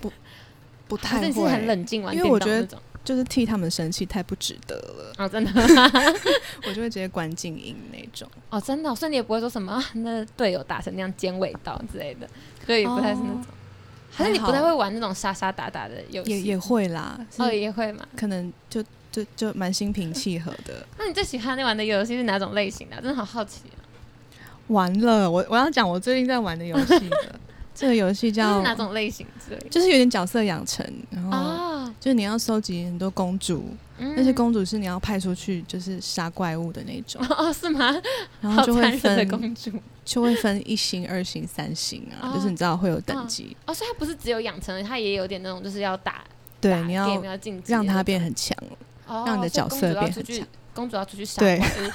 [0.00, 0.10] 不
[0.88, 2.82] 不太会是你是很，冷静玩电因为我觉得动那种？
[3.04, 5.50] 就是替他们生气太不值得了，哦，真的
[6.66, 8.28] 我就会直接关静音那种。
[8.50, 12.28] 哦，真的哦，所以你也不会说什么啊，那队友打成那样尖尾刀之类的，
[12.66, 13.42] 所以也不太是那种。
[14.12, 16.30] 还是你不太会玩那种杀杀打打的游戏？
[16.30, 18.04] 也也会啦，哦，也会嘛。
[18.16, 18.82] 可能就
[19.12, 20.86] 就就蛮心平气和的。
[20.98, 23.00] 那你最喜欢玩的游戏是哪种类型的啊？
[23.00, 23.78] 真的好好奇啊！
[24.66, 27.40] 完了，我我要讲我最近在玩的游戏了。
[27.72, 29.68] 这个游戏叫是哪种类型之类？
[29.70, 31.69] 就是有点角色养成，然后啊，
[32.00, 33.62] 就是你要收集很多公主，
[33.98, 37.94] 嗯那些公主是你要派出去就是杀怪物的那种，哦是吗？
[38.40, 39.70] 然后就会分公主
[40.04, 46.24] 就会分一星、二星、三星啊，哦就是你知道会有等级，哦，所以它不是只有养成，它也有点那种就是要打
[46.60, 47.22] 对，打你要
[47.66, 48.56] 让它变很强。
[49.06, 51.90] 哦让你的角色所以公主要出去变很强，公主要出去杀对怪物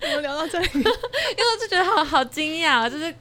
[0.00, 3.12] 我们聊到这里， 因为我就觉得好好惊讶哦，就是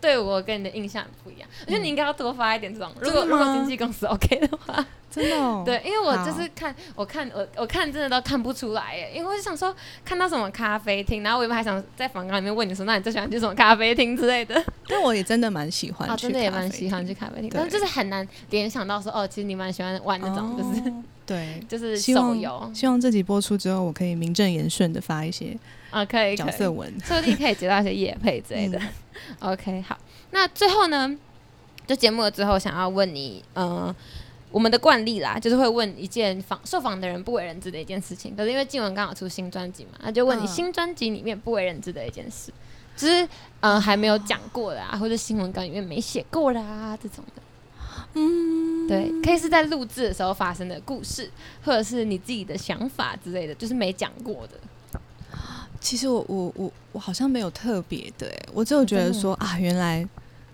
[0.00, 1.48] 对我跟你的印象很不一样。
[1.66, 9.74] 我觉得你应该要多发一点这种，如果如果经纪公司 OK 的话，真的、哦，对，因为我就是看我看我我看真的都看不出来耶，因为我就想说
[10.04, 21.60] 看到什么咖啡厅，然后我原本还想在访谈里面问你说，那你最喜欢去什么咖啡厅之类的，但我也真的蛮喜欢啊，去真的也蛮喜欢去咖啡厅，但是就是很难联想到说，哦，其实你蛮喜欢玩那种就是、哦对。
[21.68, 22.70] 就是 希望手游。
[22.74, 25.56] 希望这集播出之后，我可以名正言顺的发一些
[25.90, 26.92] 啊，可以角色文。
[27.00, 28.78] 说不定可以接到一些夜配之类的。
[28.78, 28.88] 嗯
[29.40, 29.98] OK，好，
[30.30, 31.14] 那最后呢，
[31.86, 33.94] 就节目了之后想要问你，呃，
[34.50, 38.34] 我们的惯例啦，就是会问一件访受访的人不为人知的一件事情。
[38.34, 42.50] 可是因为静文刚好出新专辑嘛，那就问你嗯新专辑里面不为人知的一件事，
[42.96, 43.28] 就是
[43.60, 47.42] 呃还没有讲过的啊，或者新闻稿里面没写过的啊这种的。
[48.14, 51.30] 嗯，对，可以是在录制的时候发生的故事，
[51.62, 54.54] 或者是你自己的想法之类的，就是没讲过的。
[55.80, 60.06] 其实我我我我好像没有特别的哎，我只有觉得说啊，原来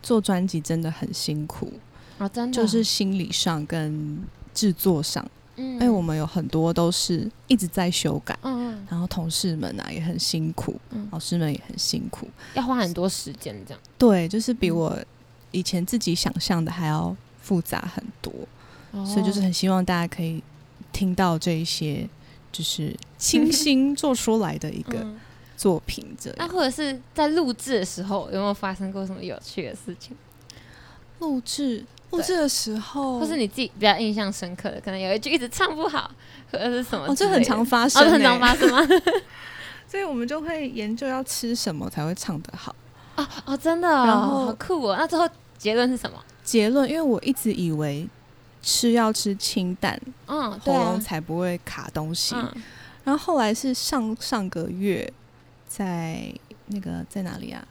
[0.02, 1.72] 做专辑真的很辛苦，
[2.18, 4.22] 啊，真的就是心理上跟
[4.54, 13.80] 制作上，嗯因为我们有很多都是一直在修改，嗯然后同事们啊也很辛苦，嗯老师们也很辛苦，要花很多时间这样。
[13.98, 14.76] 对，就是比嗯。
[14.76, 15.04] 我
[15.52, 18.32] 以前自己想象的还要复杂很多，
[19.06, 20.42] 所以就是哦很希望大家可以
[20.92, 22.06] 听到这一些，
[22.52, 25.18] 就是清新做出来的一个嗯
[25.56, 26.36] 作品这样。
[26.38, 30.16] 那或者是在录制的时候，有没有发生过什么有趣的事情，
[31.20, 36.10] 录制录制的时候，或是你自己比较印象深刻的，可能有一句一直唱不好，
[36.52, 37.14] 或者是什么哦？
[37.14, 38.80] 这很常发哦，生、欸，这很常发生吗？
[39.88, 42.74] 所以我们就会研究要吃什么才会唱得好。
[43.16, 44.96] 哦哦，真的、哦，然后好酷哦。
[44.98, 46.22] 那最后结论是什么？
[46.44, 48.06] 结论，因为我一直以为
[48.62, 52.34] 吃要吃清淡，嗯，喉咙，才不会卡东西。
[52.36, 52.52] 嗯
[53.06, 55.10] 然后后来是上上个月，
[55.68, 56.28] 在
[56.66, 57.64] 那个在哪里啊？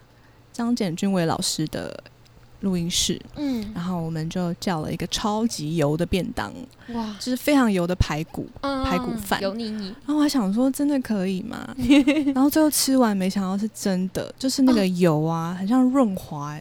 [0.53, 2.01] 张简君伟老师的
[2.61, 6.53] 录音室，嗯，然后我们就叫了一个超级油的便当，
[6.93, 8.47] 哇，就是非常油的排骨。
[8.61, 11.75] 嗯排骨饭油腻腻，然后我还想说，真的可以吗？
[12.33, 16.57] 然后最后吃完，没想到是真的，就是那个油啊，很像润滑，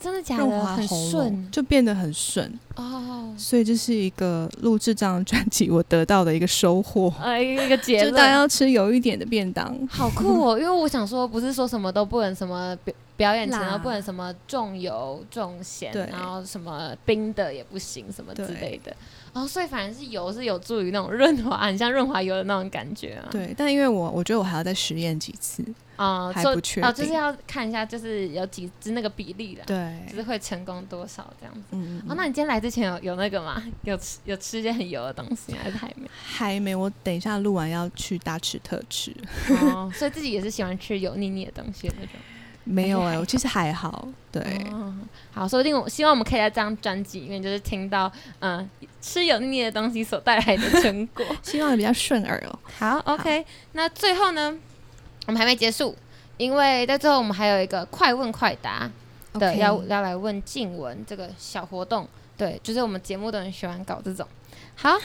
[0.00, 0.64] 真的假的？
[0.64, 2.52] 很顺，就变得很顺。
[2.76, 3.34] 哦。
[3.36, 9.78] 所以这是一个录制这张专辑我得到的一个收获，呃，一个结就是大家论，要吃油一点的便当。
[9.88, 10.58] 好酷哦！
[10.58, 18.94] 因为我想说，不是说什么都不能什么表表演前辣都不能什么重油重咸，然后什么冰的也不行，什么之类的。
[19.38, 23.28] 然后所以反而是油是有助于那种润滑，很像润滑油的那种感觉啊。
[23.30, 25.62] 对，但因为我我觉得我还要再实验几次，
[25.94, 31.60] 啊，说还不确哦，就是要看一下，就是有几支那个比例的，对，就是会成功多少这样子。
[31.70, 33.62] 嗯，哦，那你今天来之前有有那个吗？
[33.84, 36.08] 有吃有吃一些很油的东西还是还没？
[36.20, 39.14] 还没，我等一下录完要去大吃特吃。
[39.62, 42.14] 哦，所以自己也是喜欢吃油腻腻的东西的那种。
[42.64, 44.42] 没有哎、我其实还好，对，
[44.72, 44.94] 哦，
[45.32, 48.68] 好，说不定我希望我们可以在这张专辑里面，就是听到嗯、
[49.00, 51.24] 吃油腻腻的东西所带来的成果。
[51.42, 52.58] 希望比较顺耳哦。
[52.78, 54.54] 好，OK，那最后呢，
[55.26, 55.96] 我们还没结束，
[56.36, 58.90] 因为在最后我们还有一个快问快答
[59.34, 62.06] 的要要来问静雯这个小活动。
[62.36, 64.28] 对，就是我们节目都很喜欢搞这种。
[64.80, 64.96] 好，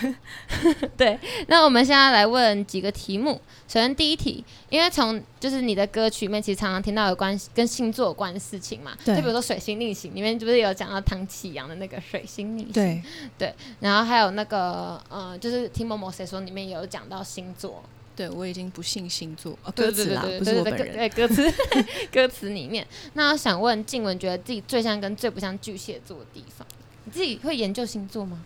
[0.96, 3.42] 对，那我们现在来问几个题目。
[3.68, 12.72] 首先第一题，因为从就是你的歌曲里面，其实常常听到有关跟星座有关的事情嘛，就比如说水星逆行里面，是不是有讲到唐启阳的那个水星逆行？
[12.72, 13.02] 对
[13.36, 17.84] 对，然后还有那个呃，就是听某某谁说里面有讲到星座，
[18.16, 20.96] 对我已经不信星座，哦、对歌词啦，对对不对对对是我本人。
[20.96, 21.54] 对歌词
[22.14, 22.86] 歌词里面。
[23.14, 26.68] 那我想问静雯，觉得自己最像跟最不像巨蟹座的地方？
[27.06, 28.46] 你自己会研究星座吗？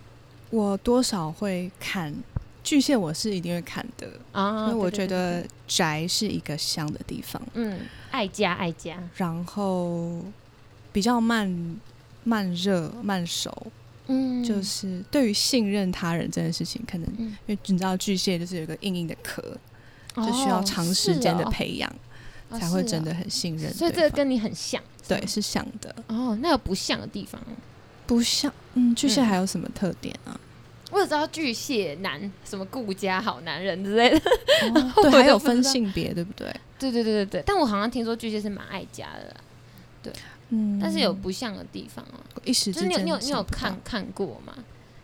[0.50, 2.14] 我多少会看
[2.64, 7.80] 巨蟹，我是一定会看的，啊，因为我觉得宅是一个香的地方，嗯，
[8.12, 10.22] 爱家爱家，然后
[10.92, 11.80] 比较慢
[12.24, 13.68] 慢热慢熟，
[14.08, 17.36] 嗯，就是对于信任他人这件事情，可能嗯。
[17.46, 19.42] 因为你知道巨蟹就是有一个硬硬的壳，
[20.16, 21.90] 就需要哦长时间的培养，
[22.50, 22.58] 哦。
[22.58, 27.56] 才会真的很信任所以这个跟你很像，对是像的，哦，那有不像的地方吗？
[28.06, 30.40] 不像嗯巨蟹嗯还有什么特点啊？
[30.92, 34.18] 我只知道巨蟹男什么顾家好男人之类的，
[34.74, 36.48] 哦 对，还有分性别，对不对？
[36.80, 37.44] 对对对对对。
[37.46, 40.14] 但我好像听说巨蟹是蛮爱家的啦，
[40.50, 42.24] 嗯但是有不像的地方啊。
[42.46, 44.54] 一时之间就是你有你有看看过吗？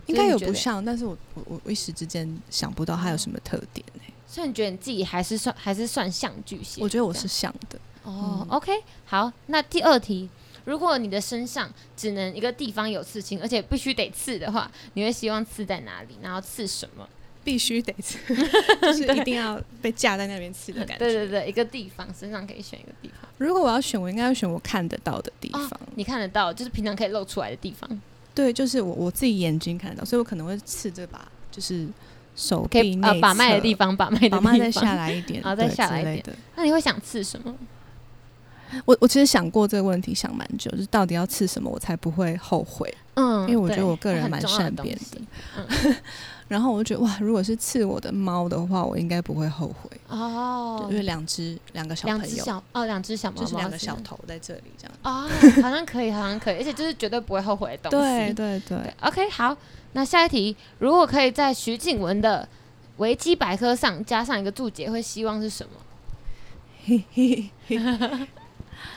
[0.05, 6.81] 应该有不像，但是我我我我一时之间想不到它有什么特点欸所以你觉得你自己还是算还是算像巨蟹？
[6.81, 8.71] 我觉得我是像的，哦、嗯 o k
[9.05, 10.27] 好，那第二题，
[10.65, 16.15] 如果你的身上只能一个地方有刺青，而且必须得刺的话，你会希望刺在哪里？
[16.21, 17.07] 然后刺什么？
[17.43, 18.17] 必须得刺，
[18.81, 21.03] 就是一定要被架在那边刺的感觉。
[21.05, 25.77] 对对对，一个地方，身上可以选一个地方，如果我要选，我应该要选我看得到的地哦方。
[25.95, 28.01] 你看得到，就是平常可以露出来的地方，
[28.33, 31.85] 对，就是我我自己眼睛看得到，所以我可能会刺这把，就是
[32.37, 34.95] 手可以呃臂内把脉的地方，把脉的地把方，脉再下。
[34.95, 36.37] 来一点，然后再下来一点。
[36.55, 37.53] 那你会想刺什么？
[38.85, 42.93] 我我其实想过这个问题，想蛮久，就是到底要刺什么我才不会后悔。
[43.15, 45.95] 嗯，因为我觉得我个人蛮善变的。
[46.49, 54.93] 然后我就觉得哇，如果是刺我的猫的话，我应该不会后悔，哦，因为两只两个小两只朋友，小哦，两只小猫猫就是两个小头在这里这样。
[55.03, 55.27] 哦，
[55.63, 58.07] 好像可以，好像可以，而且就是绝对不会后悔的东西。
[58.07, 59.55] 对对对对，，OK，好，
[59.93, 62.47] 那下一题，如果可以在徐静雯的
[62.97, 65.71] 维基百科上加上一个注解，会希望是什么？
[66.85, 67.79] 嘿嘿嘿。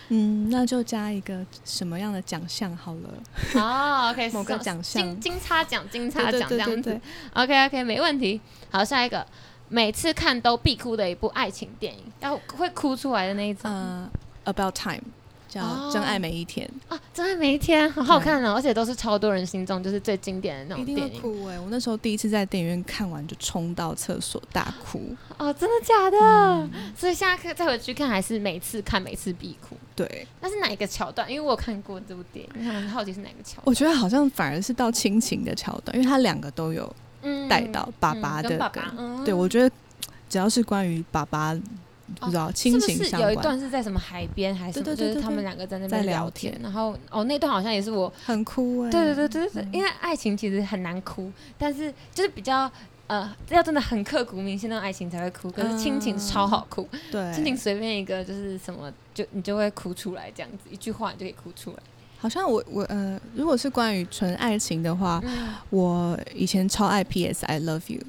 [0.09, 3.11] 嗯，那就加一个什么样的奖项好了？
[3.61, 7.01] 哦，OK， 某个奖项金金叉奖、金叉奖这样子对对对。
[7.35, 8.41] OK，OK，没问题。
[8.71, 9.27] 好，下一个，
[9.69, 13.71] 每次看都必哭的一部爱情电影，要会哭出来的那一种。
[13.71, 14.09] 呃
[14.45, 15.03] ，About Time，
[15.57, 21.21] 叫哦《真爱每一天啊，真爱每一天好好看哦，而且都是超多人心中就是最经典的那》，种电影。
[21.21, 25.15] 哭哎、我那时候第一次在电影院看完就冲到厕所大哭。
[25.39, 26.19] 哦，真的假的？
[26.19, 29.77] 嗯所以现在可再回去看，还是每次看每次必哭。
[29.95, 31.31] 对，那是哪一个桥段？
[31.31, 33.63] 因为我有看过这部电影，我很好奇是哪个桥段。
[33.65, 36.91] 我觉得好像反而是到亲情的桥段，因为他两个都有
[37.23, 38.71] 嗯带到爸爸的
[39.25, 39.75] 对，我觉得
[40.29, 41.55] 只要是关于爸爸，
[42.21, 44.85] 不知道亲情相关，有一段是在什么海边还是什么？
[44.85, 52.71] 对对对对对就是他们两个在那边聊聊天然后哦，那段好像也是我，很哭哎、对对对对对，嗯因为爱情其实很难哭，但是就是比较
[53.09, 61.77] 呃，要真的很刻骨铭心那种爱情才会哭，可是亲情超好哭，对，亲情随便一个就是什么就你就会哭出来，这样子一句话你就可以哭出来。
[62.19, 67.45] 好像我我呃，如果是关于纯爱情的话，嗯，我以前超爱 P.S.
[67.47, 68.01] I Love You，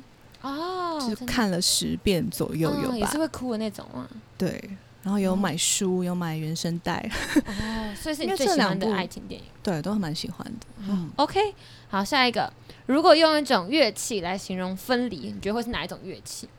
[0.48, 4.10] 哦，就是看了十遍左右有吧哦也是，会哭的那种啊。
[4.38, 4.62] 对。
[5.04, 7.10] 然后有买书，有买原声带，
[7.46, 9.48] 哦，所以是你最喜欢的爱情电影。
[9.64, 10.68] 对，都蛮喜欢的。
[10.90, 11.40] 嗯，OK，
[11.88, 12.52] 好，下一个，
[12.88, 16.50] 如果用一种乐器来形容分离，你觉得会是哪一种乐器？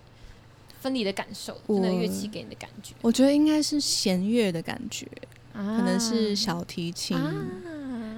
[0.81, 5.07] 分离的感受，就那个乐器我给你的感觉，我觉得应该是弦乐的感觉，
[5.53, 7.35] 可可能是小提琴，啊，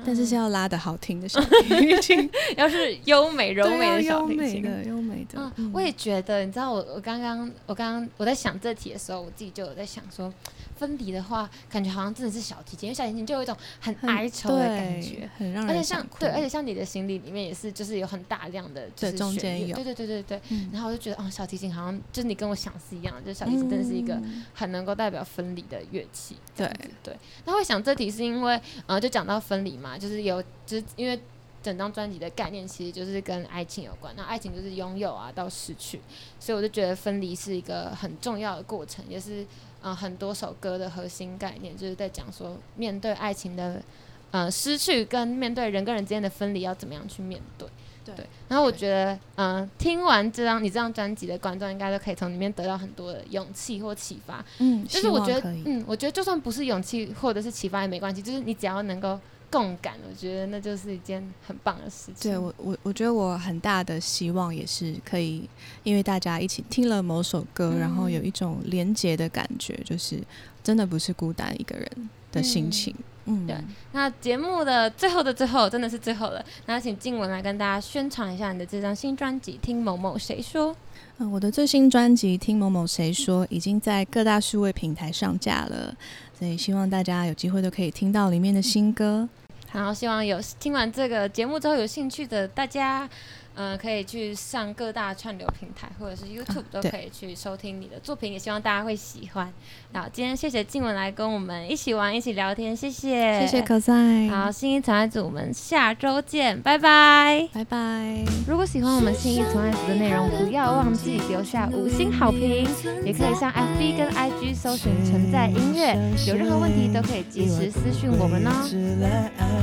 [0.05, 4.63] 但是是要拉的好听的小提琴， 要是优美柔美的啊小提琴。
[4.63, 10.33] 优美的优美的我也觉得，你知道我我刚刚我刚刚我在想这题的时候，我自己就有在想说，
[10.81, 15.29] 分离的话，感觉好像真的是小提琴，因为小提琴就有一种很很哀愁的感觉。
[15.37, 16.07] 很让而且像。
[16.19, 20.41] 对，而且像你的行李里面也是，就是有很大量的就是对中间有对对对对对。
[20.49, 26.37] 嗯然后我就觉得，哦，小提琴好像就是你跟我想是一样的，就是小提琴真的是一个嗯很能够代表分离的乐器。
[26.57, 26.71] 对
[27.03, 27.15] 对。
[27.45, 31.21] 那会想这题是因为，呃，就讲到分离嘛，就是有，就是因为
[31.63, 36.01] 整张专辑的概念其实就是跟爱情有关，那爱情就是拥有啊到失去，
[36.39, 39.45] 所以我就觉得分离是一个很重要的过程，也是
[39.83, 43.83] 呃很多首歌的核心概念，就是在讲说面对爱情的
[44.31, 47.69] 呃失去跟面对人跟人之间的分离要怎么样去面对。
[48.03, 48.15] 对
[48.49, 54.45] 然后我觉得，嗯、听完这张你这张专辑的观众应该都可以从里面得到很多的勇气或启发。
[54.59, 59.21] 嗯，希就是我觉得嗯，我觉得就算不是勇气或者是启发也没关系，就是你只要能够
[59.51, 62.31] 共感，我觉得那就是一件很棒的事情。
[62.31, 65.49] 对我我我觉得我很大的希望也是可以，
[65.83, 70.21] 因为大家一起听了某首歌，然后有嗯一种连结的感觉，就是
[70.63, 72.95] 真的不是孤单一个人的心嗯情。
[73.27, 73.55] 嗯，对
[73.93, 80.73] 那节目的最后的最后，真的是最后了，那请静文来跟大家宣传一下你的这张新专辑《听某某谁说》。
[81.19, 85.95] 嗯，我的最新专辑《听某某谁说》已经在各大数位平台上架了，
[86.37, 89.29] 所以希望大家有机会都可以听到里面的新歌。
[89.73, 93.09] 然后希望有听完这个节目之后有兴趣的大家，
[93.55, 99.53] 嗯、可以去上各大串流平台或者是 YouTube 都可以去收听你的作品，也希望大家会喜欢。
[99.93, 107.49] 好今天谢谢静文来跟我们一起玩，一起聊天，谢谢，谢谢可赛，好，新一宠爱组，我们下周见，拜拜。
[107.53, 108.25] 拜拜。
[108.47, 112.67] 如果喜欢我们新一宠爱组的内容，不要忘记留下五星好评，
[113.05, 115.95] 也可以上 FB 跟 IG 搜寻“存在音乐”，
[116.27, 118.51] 有任何问题都可以及时私讯我们哦。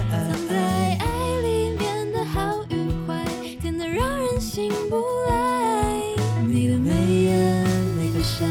[0.10, 0.98] 藏在
[4.40, 4.98] 醒不
[5.30, 6.02] 来
[6.48, 6.92] 你的眉
[7.24, 7.66] 眼
[7.98, 8.46] 你的笑